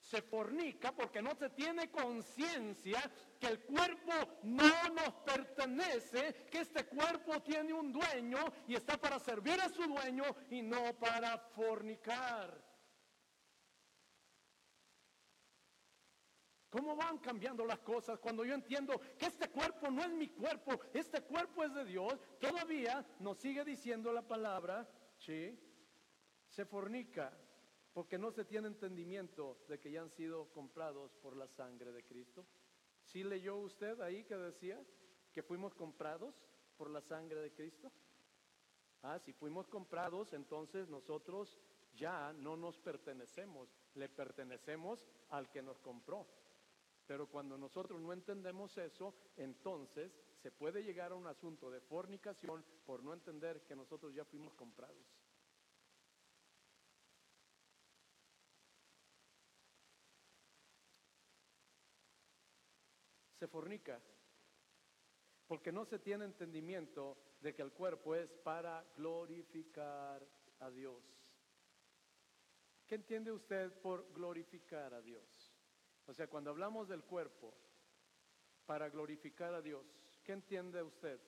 [0.00, 3.00] se fornica porque no se tiene conciencia
[3.38, 9.20] que el cuerpo no nos pertenece, que este cuerpo tiene un dueño y está para
[9.20, 12.73] servir a su dueño y no para fornicar.
[16.74, 20.72] ¿Cómo van cambiando las cosas cuando yo entiendo que este cuerpo no es mi cuerpo,
[20.92, 22.18] este cuerpo es de Dios?
[22.40, 24.84] Todavía nos sigue diciendo la palabra,
[25.16, 25.56] ¿sí?
[26.48, 27.32] Se fornica
[27.92, 32.02] porque no se tiene entendimiento de que ya han sido comprados por la sangre de
[32.02, 32.44] Cristo.
[33.04, 34.84] ¿Sí leyó usted ahí que decía
[35.32, 36.34] que fuimos comprados
[36.76, 37.92] por la sangre de Cristo?
[39.04, 41.56] Ah, si fuimos comprados, entonces nosotros
[41.94, 46.26] ya no nos pertenecemos, le pertenecemos al que nos compró.
[47.06, 50.12] Pero cuando nosotros no entendemos eso, entonces
[50.42, 54.54] se puede llegar a un asunto de fornicación por no entender que nosotros ya fuimos
[54.54, 55.04] comprados.
[63.38, 64.00] Se fornica
[65.46, 70.26] porque no se tiene entendimiento de que el cuerpo es para glorificar
[70.60, 71.02] a Dios.
[72.86, 75.33] ¿Qué entiende usted por glorificar a Dios?
[76.06, 77.54] O sea, cuando hablamos del cuerpo
[78.66, 79.84] para glorificar a Dios,
[80.22, 81.20] ¿qué entiende usted?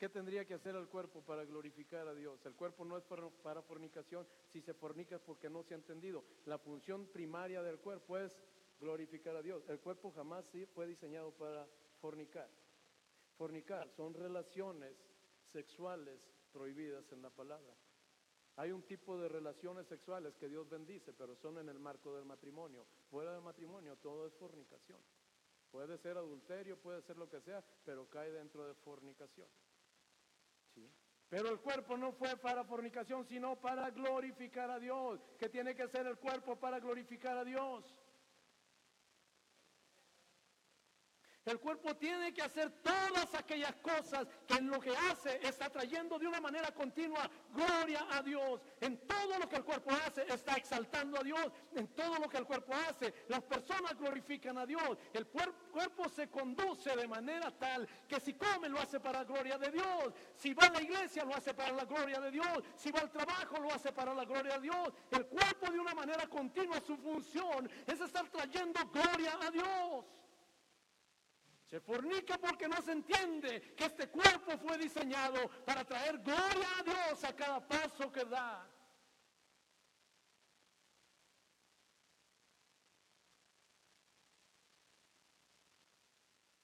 [0.00, 2.44] ¿Qué tendría que hacer el cuerpo para glorificar a Dios?
[2.46, 6.24] El cuerpo no es para, fornicación, si se fornica es porque no se ha entendido.
[6.46, 8.34] La función primaria del cuerpo es
[8.80, 9.68] glorificar a Dios.
[9.68, 11.68] El cuerpo jamás fue diseñado para
[12.00, 12.48] fornicar.
[13.36, 14.96] Fornicar son relaciones
[15.52, 16.18] sexuales
[16.50, 17.74] prohibidas en la palabra.
[18.60, 22.26] Hay un tipo de relaciones sexuales que Dios bendice, pero son en el marco del
[22.26, 22.84] matrimonio.
[23.10, 24.98] Fuera del matrimonio todo es fornicación.
[25.70, 29.48] Puede ser adulterio, puede ser lo que sea, pero cae dentro de fornicación.
[31.30, 35.22] Pero el cuerpo no fue para fornicación, sino para glorificar a Dios.
[35.38, 37.82] ¿Qué tiene que ser el cuerpo para glorificar a Dios?
[41.46, 46.18] El cuerpo tiene que hacer todas aquellas cosas que en lo que hace está trayendo
[46.18, 48.60] de una manera continua gloria a Dios.
[48.78, 51.50] En todo lo que el cuerpo hace está exaltando a Dios.
[51.74, 54.98] En todo lo que el cuerpo hace, las personas glorifican a Dios.
[55.14, 59.56] El cuerpo se conduce de manera tal que si come lo hace para la gloria
[59.56, 60.12] de Dios.
[60.36, 62.62] Si va a la iglesia lo hace para la gloria de Dios.
[62.76, 64.92] Si va al trabajo lo hace para la gloria de Dios.
[65.10, 70.04] El cuerpo de una manera continua su función es estar trayendo gloria a Dios.
[71.70, 76.82] Se fornica porque no se entiende que este cuerpo fue diseñado para traer gloria a
[76.82, 78.68] Dios a cada paso que da.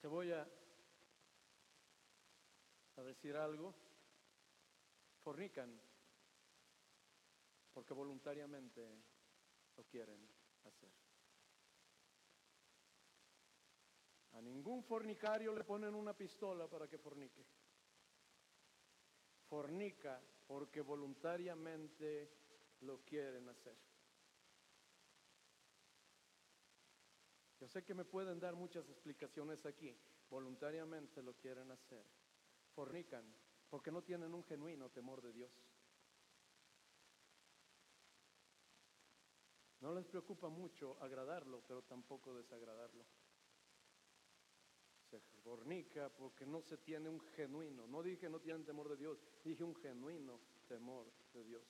[0.00, 0.44] Te voy a,
[3.04, 3.72] decir algo.
[5.22, 5.80] Fornican
[7.72, 9.04] porque voluntariamente
[9.76, 10.28] lo quieren
[10.64, 10.90] hacer.
[14.46, 17.44] Ningún fornicario le ponen una pistola para que fornique.
[19.48, 22.30] Fornica porque voluntariamente
[22.80, 23.76] lo quieren hacer.
[27.58, 29.96] Yo sé que me pueden dar muchas explicaciones aquí.
[30.30, 32.04] Voluntariamente lo quieren hacer.
[32.74, 33.24] Fornican
[33.70, 35.50] porque no tienen un genuino temor de Dios.
[39.80, 43.04] No les preocupa mucho agradarlo, pero tampoco desagradarlo.
[45.10, 47.86] Se fornica porque no se tiene un genuino.
[47.86, 51.62] No dije no tienen temor de Dios, dije un genuino temor de Dios.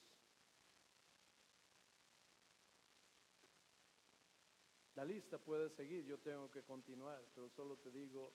[4.94, 8.32] La lista puede seguir, yo tengo que continuar, pero solo te digo,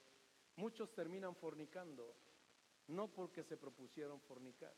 [0.58, 2.16] muchos terminan fornicando,
[2.88, 4.76] no porque se propusieron fornicar.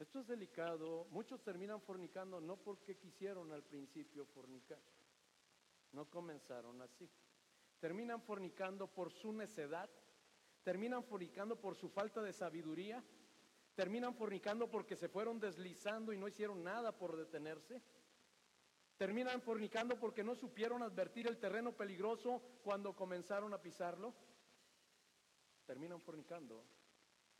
[0.00, 4.82] Esto es delicado, muchos terminan fornicando no porque quisieron al principio fornicar,
[5.92, 7.08] no comenzaron así.
[7.80, 9.90] Terminan fornicando por su necedad,
[10.62, 13.02] terminan fornicando por su falta de sabiduría,
[13.74, 17.82] terminan fornicando porque se fueron deslizando y no hicieron nada por detenerse.
[18.98, 24.14] Terminan fornicando porque no supieron advertir el terreno peligroso cuando comenzaron a pisarlo.
[25.64, 26.62] Terminan fornicando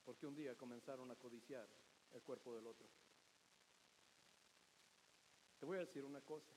[0.02, 1.68] porque un día comenzaron a codiciar
[2.12, 2.88] el cuerpo del otro.
[5.58, 6.54] Te voy a decir una cosa.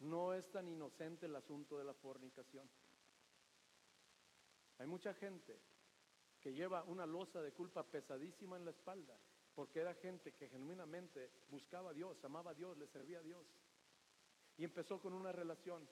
[0.00, 2.68] No es tan inocente el asunto de la fornicación.
[4.78, 5.60] Hay mucha gente
[6.40, 9.18] que lleva una losa de culpa pesadísima en la espalda
[9.58, 13.44] porque era gente que genuinamente buscaba a Dios, amaba a Dios, le servía a Dios.
[14.56, 15.88] Y empezó con una relación.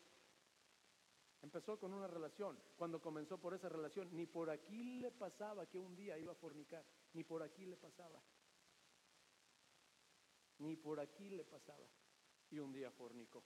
[1.43, 2.57] Empezó con una relación.
[2.77, 6.37] Cuando comenzó por esa relación, ni por aquí le pasaba que un día iba a
[6.37, 6.85] fornicar.
[7.13, 8.23] Ni por aquí le pasaba.
[10.59, 11.89] Ni por aquí le pasaba.
[12.51, 13.43] Y un día fornicó.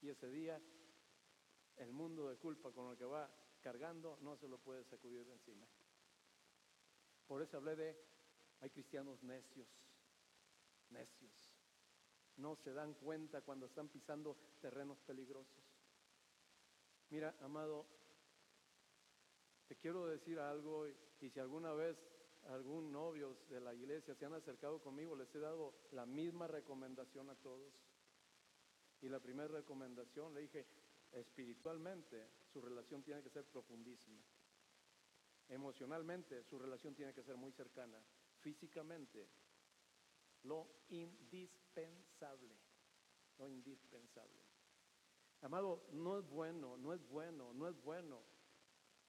[0.00, 0.60] Y ese día,
[1.76, 3.30] el mundo de culpa con el que va
[3.60, 5.66] cargando no se lo puede sacudir de encima.
[7.26, 7.96] Por eso hablé de
[8.60, 9.68] hay cristianos necios,
[10.90, 11.50] necios.
[12.36, 15.64] No se dan cuenta cuando están pisando terrenos peligrosos.
[17.10, 17.86] Mira, amado,
[19.68, 21.96] te quiero decir algo y si alguna vez
[22.48, 27.30] algún novio de la iglesia se han acercado conmigo, les he dado la misma recomendación
[27.30, 27.72] a todos.
[29.06, 30.66] Y la primera recomendación le dije,
[31.12, 34.20] espiritualmente su relación tiene que ser profundísima.
[35.48, 38.02] Emocionalmente su relación tiene que ser muy cercana
[38.40, 39.28] físicamente
[40.42, 42.56] lo indispensable,
[43.38, 44.42] lo indispensable.
[45.42, 48.20] Amado, no es bueno, no es bueno, no es bueno.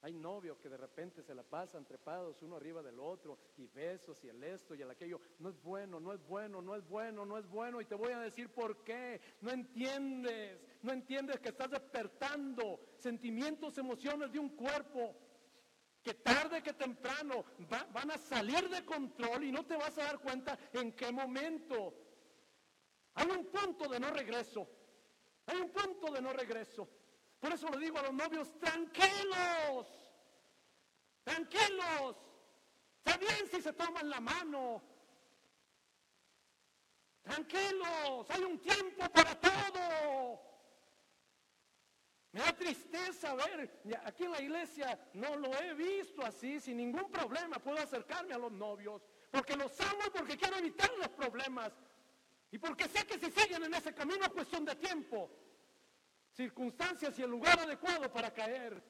[0.02, 4.22] Hay novios que de repente se la pasan trepados uno arriba del otro y besos
[4.22, 5.20] y el esto y el aquello.
[5.40, 7.80] No es bueno, no es bueno, no es bueno, no es bueno.
[7.80, 9.20] Y te voy a decir por qué.
[9.40, 15.16] No entiendes, no entiendes que estás despertando sentimientos, emociones de un cuerpo
[16.00, 17.44] que tarde que temprano
[17.92, 21.94] van a salir de control y no te vas a dar cuenta en qué momento.
[23.14, 24.68] Hay un punto de no regreso.
[25.46, 26.88] Hay un punto de no regreso.
[27.40, 29.86] Por eso le digo a los novios, tranquilos,
[31.22, 32.16] tranquilos.
[32.98, 34.82] Está bien si se toman la mano.
[37.22, 40.40] Tranquilos, hay un tiempo para todo.
[42.32, 47.10] Me da tristeza ver, aquí en la iglesia no lo he visto así, sin ningún
[47.10, 51.72] problema puedo acercarme a los novios, porque los amo y porque quiero evitar los problemas.
[52.50, 55.30] Y porque sé que si siguen en ese camino es cuestión de tiempo,
[56.38, 58.80] circunstancias y el lugar adecuado para caer.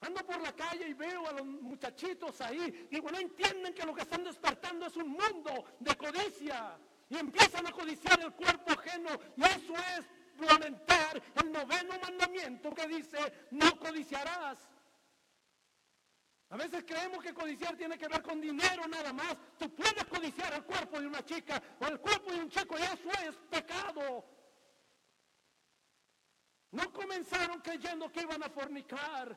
[0.00, 2.88] Ando por la calle y veo a los muchachitos ahí.
[2.90, 6.78] Digo, no entienden que lo que están despertando es un mundo de codicia.
[7.10, 9.10] Y empiezan a codiciar el cuerpo ajeno.
[9.36, 10.06] Y eso es
[10.48, 13.18] lamentar el noveno mandamiento que dice,
[13.50, 14.58] no codiciarás.
[16.48, 19.36] A veces creemos que codiciar tiene que ver con dinero nada más.
[19.58, 22.82] Tú puedes codiciar el cuerpo de una chica o el cuerpo de un chico y
[22.82, 24.41] eso es pecado.
[26.72, 29.36] No comenzaron creyendo que iban a fornicar.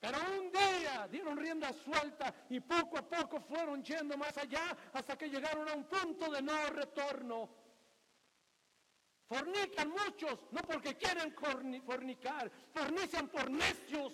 [0.00, 5.16] Pero un día dieron rienda suelta y poco a poco fueron yendo más allá hasta
[5.16, 7.48] que llegaron a un punto de no retorno.
[9.28, 11.32] Fornican muchos, no porque quieren
[11.86, 14.12] fornicar, fornican por necios.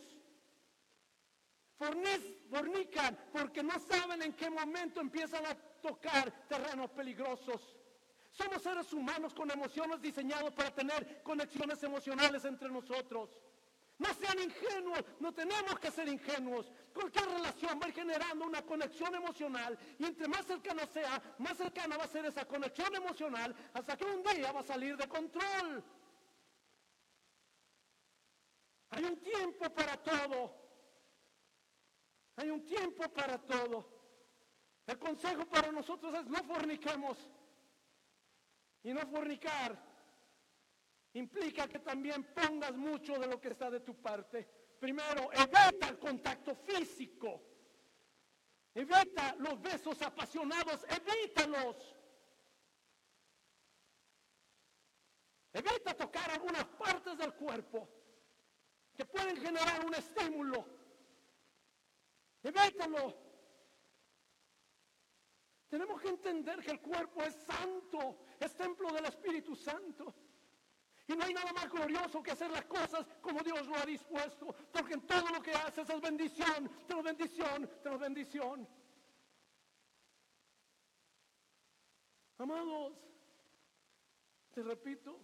[1.78, 7.77] Fornican porque no saben en qué momento empiezan a tocar terrenos peligrosos.
[8.38, 13.30] Somos seres humanos con emociones diseñados para tener conexiones emocionales entre nosotros.
[13.98, 16.70] No sean ingenuos, no tenemos que ser ingenuos.
[16.94, 22.04] Cualquier relación va generando una conexión emocional y entre más cercana sea, más cercana va
[22.04, 25.82] a ser esa conexión emocional hasta que un día va a salir de control.
[28.90, 30.54] Hay un tiempo para todo.
[32.36, 33.84] Hay un tiempo para todo.
[34.86, 37.18] El consejo para nosotros es no forniquemos.
[38.82, 39.76] Y no fornicar
[41.14, 44.48] implica que también pongas mucho de lo que está de tu parte.
[44.78, 47.42] Primero, evita el contacto físico.
[48.74, 51.96] Evita los besos apasionados, evítalos.
[55.52, 57.88] Evita tocar algunas partes del cuerpo
[58.94, 60.64] que pueden generar un estímulo.
[62.42, 63.27] Evítalo.
[65.68, 70.14] Tenemos que entender que el cuerpo es santo, es templo del Espíritu Santo.
[71.06, 74.54] Y no hay nada más glorioso que hacer las cosas como Dios lo ha dispuesto.
[74.72, 78.68] Porque en todo lo que haces es bendición, tras bendición, tras bendición.
[82.38, 82.92] Amados,
[84.52, 85.20] te repito,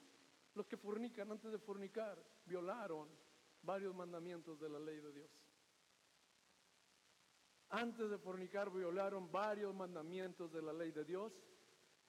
[0.54, 3.08] los que fornican antes de fornicar violaron
[3.62, 5.43] varios mandamientos de la ley de Dios.
[7.76, 11.32] Antes de fornicar violaron varios mandamientos de la ley de Dios.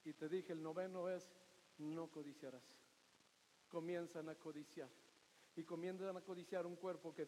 [0.03, 1.28] Y te dije, el noveno es,
[1.78, 2.76] no codiciarás
[3.76, 4.89] comienzan a codiciar.
[5.55, 7.28] Y comienzan a codiciar un cuerpo que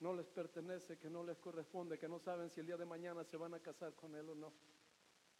[0.00, 3.22] no les pertenece, que no les corresponde, que no saben si el día de mañana
[3.22, 4.52] se van a casar con él o no.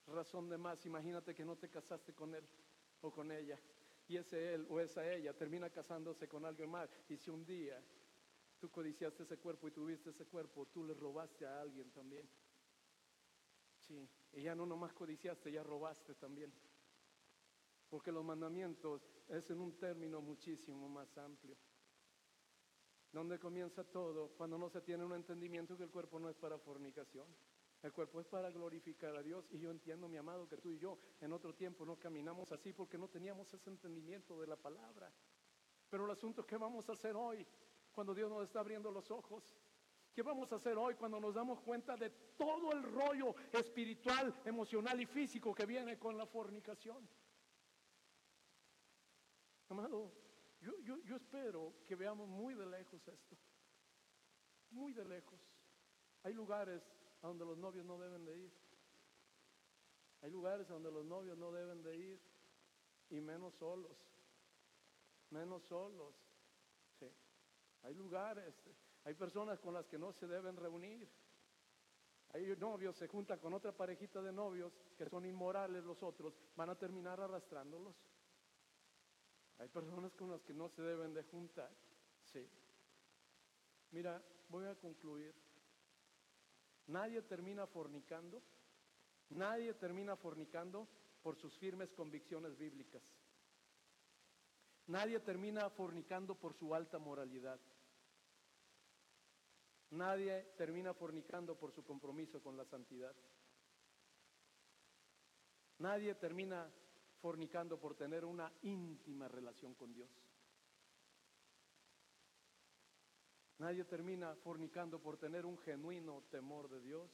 [0.06, 2.44] Razón de más, imagínate que no te casaste con él
[3.00, 3.58] o con ella.
[4.06, 6.88] Y ese él o esa ella termina casándose con alguien más.
[7.08, 7.82] Y si un día
[8.64, 12.26] tú codiciaste ese cuerpo y tuviste ese cuerpo, tú le robaste a alguien también.
[13.76, 16.50] Sí, y ya no nomás codiciaste, ya robaste también.
[17.90, 21.58] Porque los mandamientos es en un término muchísimo más amplio.
[23.12, 24.30] ¿Dónde comienza todo?
[24.30, 27.26] Cuando no se tiene un entendimiento que el cuerpo no es para fornicación.
[27.82, 29.46] El cuerpo es para glorificar a Dios.
[29.50, 32.72] Y yo entiendo, mi amado, que tú y yo en otro tiempo no caminamos así
[32.72, 35.12] porque no teníamos ese entendimiento de la palabra.
[35.90, 37.46] Pero el asunto es qué vamos a hacer hoy
[37.94, 39.54] cuando Dios nos está abriendo los ojos.
[40.12, 45.00] ¿Qué vamos a hacer hoy cuando nos damos cuenta de todo el rollo espiritual, emocional
[45.00, 47.08] y físico que viene con la fornicación?
[49.68, 50.12] Amado,
[50.60, 53.36] yo, espero que veamos muy de lejos esto.
[54.70, 55.40] Muy de lejos.
[56.22, 56.82] Hay lugares
[57.22, 58.52] a donde los novios no deben de ir.
[60.22, 62.20] Hay lugares a donde los novios no deben de ir.
[63.10, 63.96] Y menos solos.
[65.30, 66.23] Menos solos.
[67.84, 68.54] Hay lugares.
[69.04, 71.08] Hay personas con las que no se deben reunir.
[72.30, 76.68] Hay novios, se juntan con otra parejita de novios que son inmorales los otros, van
[76.68, 77.94] a terminar arrastrándolos.
[79.58, 81.70] Hay personas con las que no se deben de juntar.
[82.24, 82.44] Sí.
[83.92, 85.32] Mira, voy a concluir.
[86.88, 88.42] Nadie termina fornicando.
[89.30, 90.88] Nadie termina fornicando
[91.22, 93.02] por sus firmes convicciones bíblicas.
[94.86, 97.58] Nadie termina fornicando por su alta moralidad.
[99.90, 103.14] Nadie termina fornicando por su compromiso con la santidad.
[105.78, 106.70] Nadie termina
[107.20, 110.10] fornicando por tener una íntima relación con Dios.
[113.58, 117.10] Nadie termina fornicando por tener un genuino temor de Dios.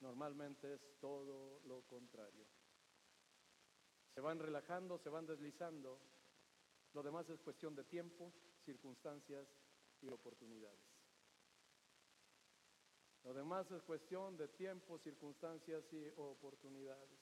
[0.00, 2.46] Normalmente es todo lo contrario.
[4.14, 5.98] Se van relajando, se van deslizando.
[6.96, 8.32] Lo demás es cuestión de tiempo,
[8.64, 9.46] circunstancias
[10.00, 10.80] y oportunidades.
[13.22, 17.20] Lo demás es cuestión de tiempo, circunstancias y oportunidades.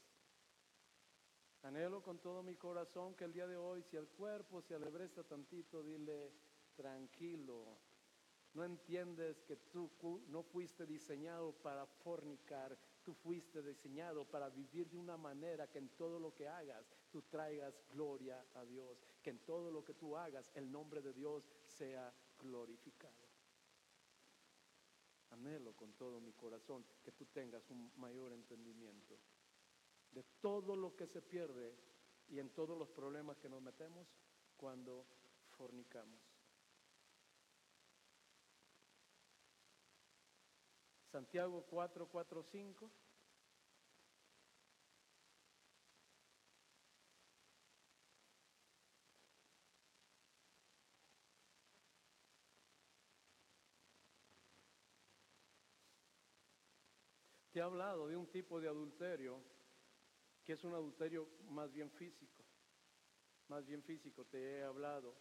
[1.63, 5.25] Anhelo con todo mi corazón que el día de hoy, si el cuerpo se alebresta
[5.25, 6.31] tantito, dile,
[6.77, 7.77] tranquilo,
[8.53, 9.91] no entiendes que tú
[10.29, 15.89] no fuiste diseñado para fornicar, tú fuiste diseñado para vivir de una manera que en
[15.97, 20.19] todo lo que hagas tú traigas gloria a Dios, que en todo lo que tú
[20.19, 23.25] hagas el nombre de Dios sea glorificado.
[25.31, 29.19] Anhelo con todo mi corazón que tú tengas un mayor entendimiento
[30.13, 31.75] de todo lo que se pierde
[32.29, 34.07] y en todos los problemas que nos metemos
[34.59, 35.07] cuando
[35.49, 36.23] fornicamos.
[41.11, 42.91] Santiago 4, 4, 5.
[57.55, 59.41] Te ha hablado de un tipo de adulterio
[60.43, 62.43] que es un adulterio más bien físico,
[63.47, 65.15] más bien físico, te he hablado.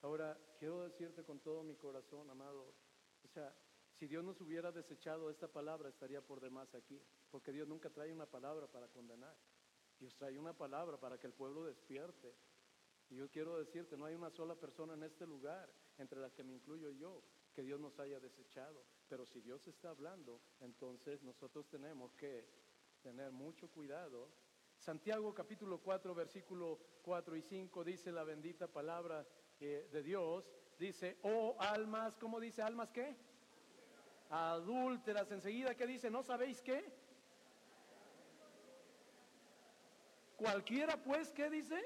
[0.00, 2.72] Ahora, quiero decirte con todo mi corazón, amado,
[3.22, 3.54] o sea,
[3.92, 6.98] si Dios nos hubiera desechado esta palabra, estaría por demás aquí,
[7.30, 9.36] porque Dios nunca trae una palabra para condenar.
[9.98, 12.34] Dios trae una palabra para que el pueblo despierte.
[13.10, 16.42] Y yo quiero decirte, no hay una sola persona en este lugar, entre las que
[16.42, 17.22] me incluyo yo,
[17.56, 18.84] que Dios nos haya desechado.
[19.08, 22.46] Pero si Dios está hablando, entonces nosotros tenemos que
[23.02, 24.28] tener mucho cuidado.
[24.76, 29.26] Santiago capítulo 4, versículo 4 y 5 dice la bendita palabra
[29.58, 30.52] eh, de Dios.
[30.78, 33.16] Dice, oh almas, ¿cómo dice almas qué?
[34.28, 35.32] Adúlteras.
[35.32, 36.10] Enseguida, ¿qué dice?
[36.10, 36.92] ¿No sabéis qué?
[40.36, 41.82] Cualquiera pues, ¿qué dice?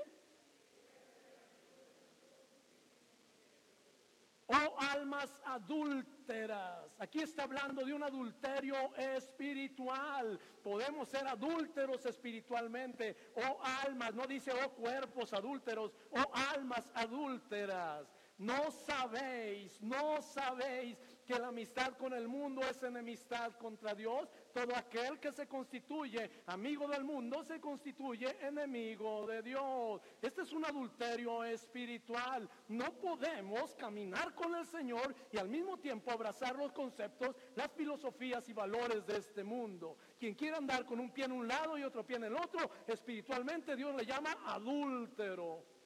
[4.49, 4.77] Oh
[5.11, 6.95] almas adúlteras.
[7.01, 10.39] Aquí está hablando de un adulterio espiritual.
[10.63, 13.17] Podemos ser adúlteros espiritualmente.
[13.35, 18.07] Oh almas, no dice oh cuerpos adúlteros, oh almas adúlteras.
[18.39, 20.97] No sabéis, no sabéis
[21.31, 24.29] que la amistad con el mundo es enemistad contra Dios.
[24.53, 30.01] Todo aquel que se constituye amigo del mundo se constituye enemigo de Dios.
[30.21, 32.51] Este es un adulterio espiritual.
[32.67, 38.49] No podemos caminar con el Señor y al mismo tiempo abrazar los conceptos, las filosofías
[38.49, 39.99] y valores de este mundo.
[40.19, 42.69] Quien quiera andar con un pie en un lado y otro pie en el otro,
[42.89, 45.80] espiritualmente Dios le llama adúltero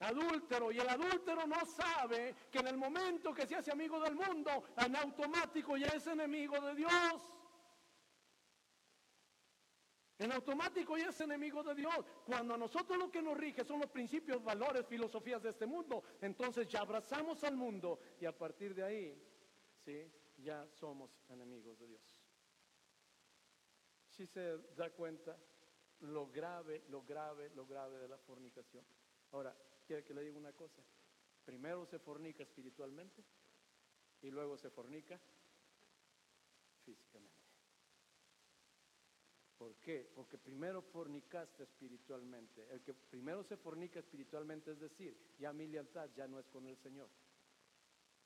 [0.00, 4.14] adúltero y el adúltero no sabe que en el momento que se hace amigo del
[4.14, 7.32] mundo, en automático ya es enemigo de Dios.
[10.18, 12.04] En automático ya es enemigo de Dios.
[12.24, 16.02] Cuando a nosotros lo que nos rige son los principios, valores, filosofías de este mundo,
[16.20, 19.22] entonces ya abrazamos al mundo y a partir de ahí,
[19.84, 22.22] sí, ya somos enemigos de Dios.
[24.08, 25.38] Si se da cuenta
[26.00, 28.86] lo grave, lo grave, lo grave de la fornicación.
[29.32, 29.54] Ahora,
[29.86, 30.82] quiere que le diga una cosa.
[31.44, 33.22] Primero se fornica espiritualmente
[34.22, 35.18] y luego se fornica
[36.84, 37.36] físicamente.
[39.56, 40.10] ¿Por qué?
[40.14, 42.66] Porque primero fornicaste espiritualmente.
[42.70, 46.66] El que primero se fornica espiritualmente, es decir, ya mi lealtad ya no es con
[46.66, 47.08] el Señor.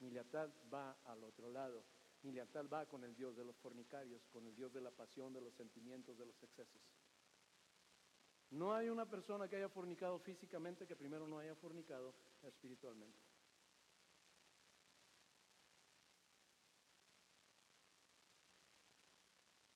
[0.01, 1.85] Mi lealtad va al otro lado.
[2.23, 5.33] Mi lealtad va con el Dios de los fornicarios, con el Dios de la pasión,
[5.33, 6.83] de los sentimientos, de los excesos.
[8.51, 13.21] No hay una persona que haya fornicado físicamente que primero no haya fornicado espiritualmente.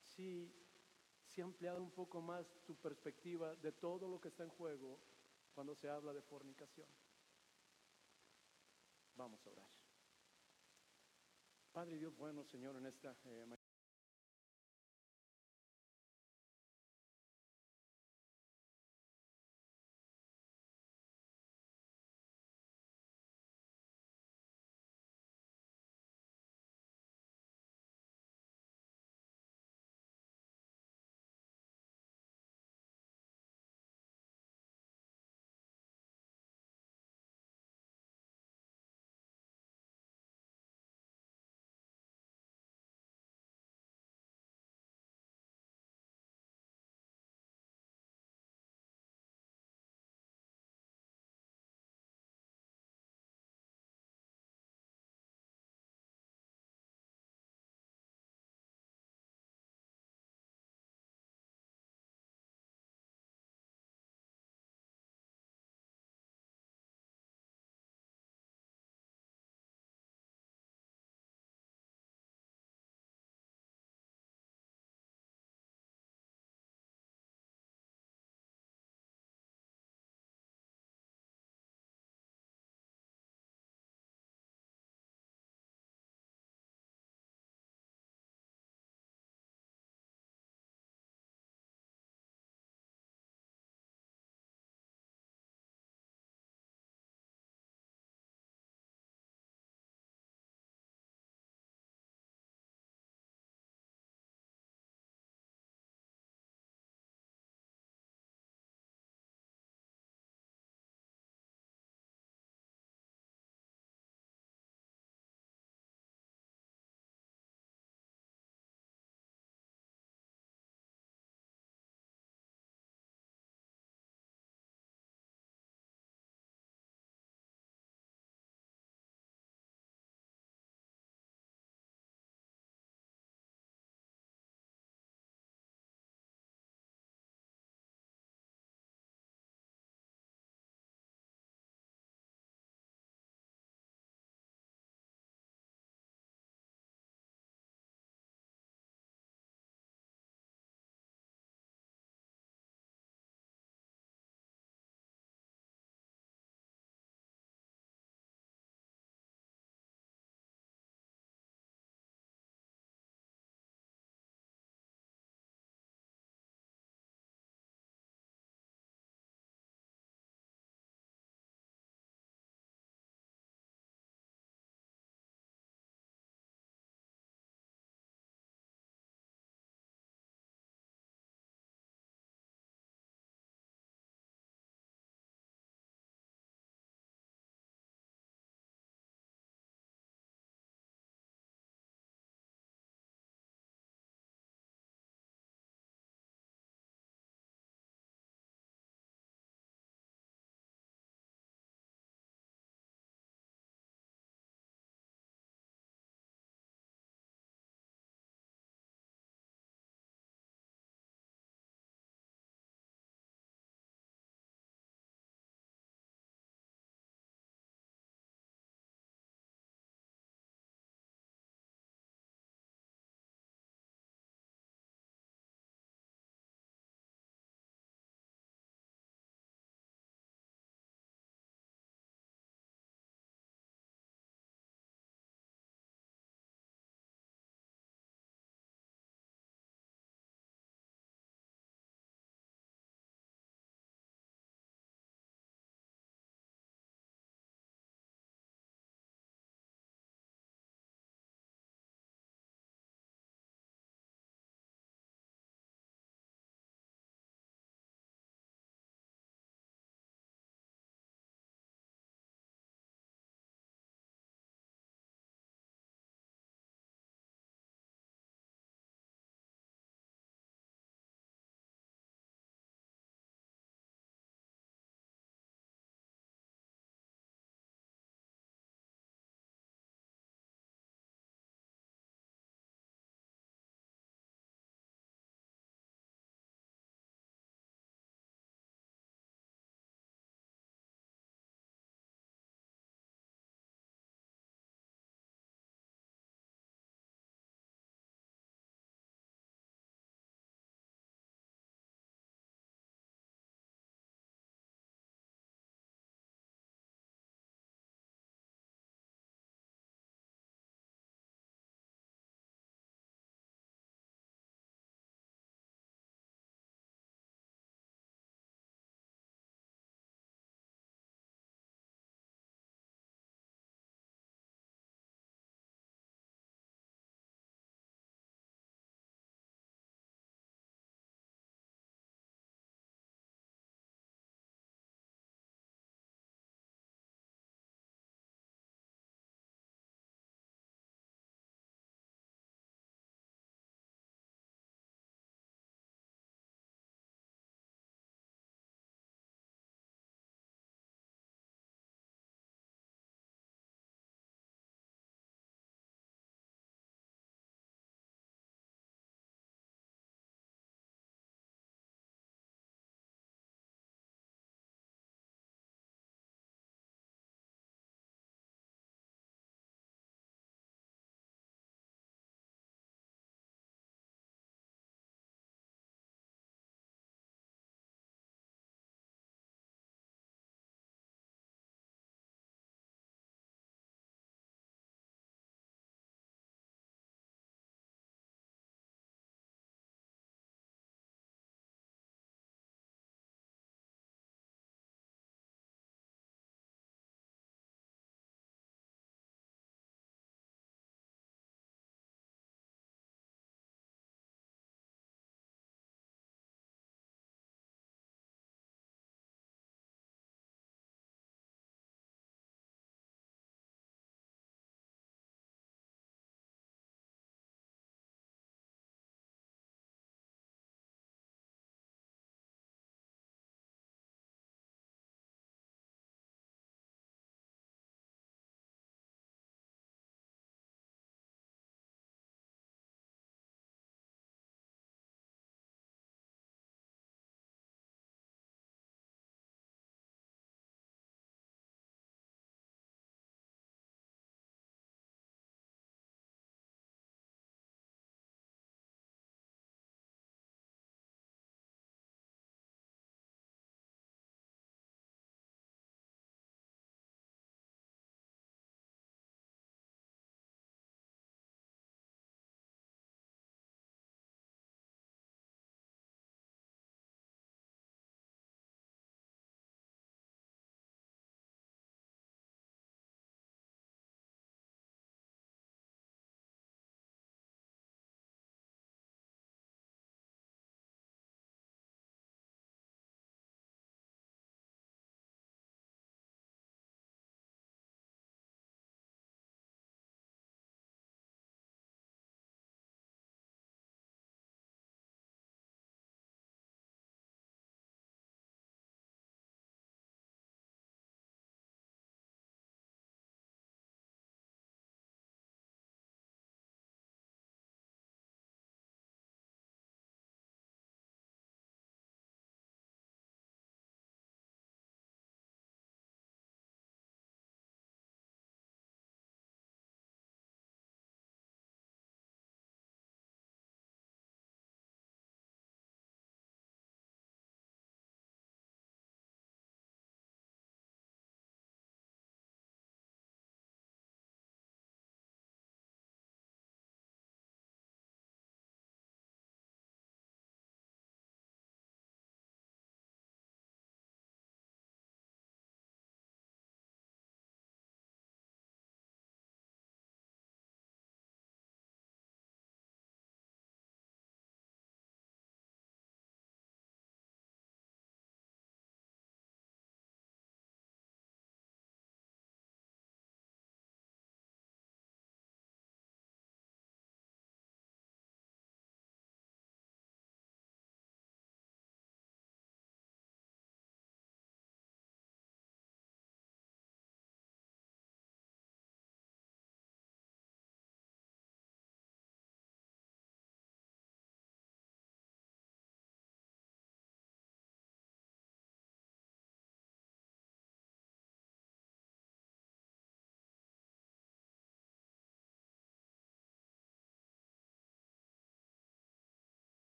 [0.00, 0.52] Si,
[1.28, 4.98] si ha ampliado un poco más tu perspectiva de todo lo que está en juego
[5.54, 6.88] cuando se habla de fornicación.
[9.14, 9.70] Vamos a orar.
[11.72, 13.46] Padre Dios bueno, Señor, en esta eh,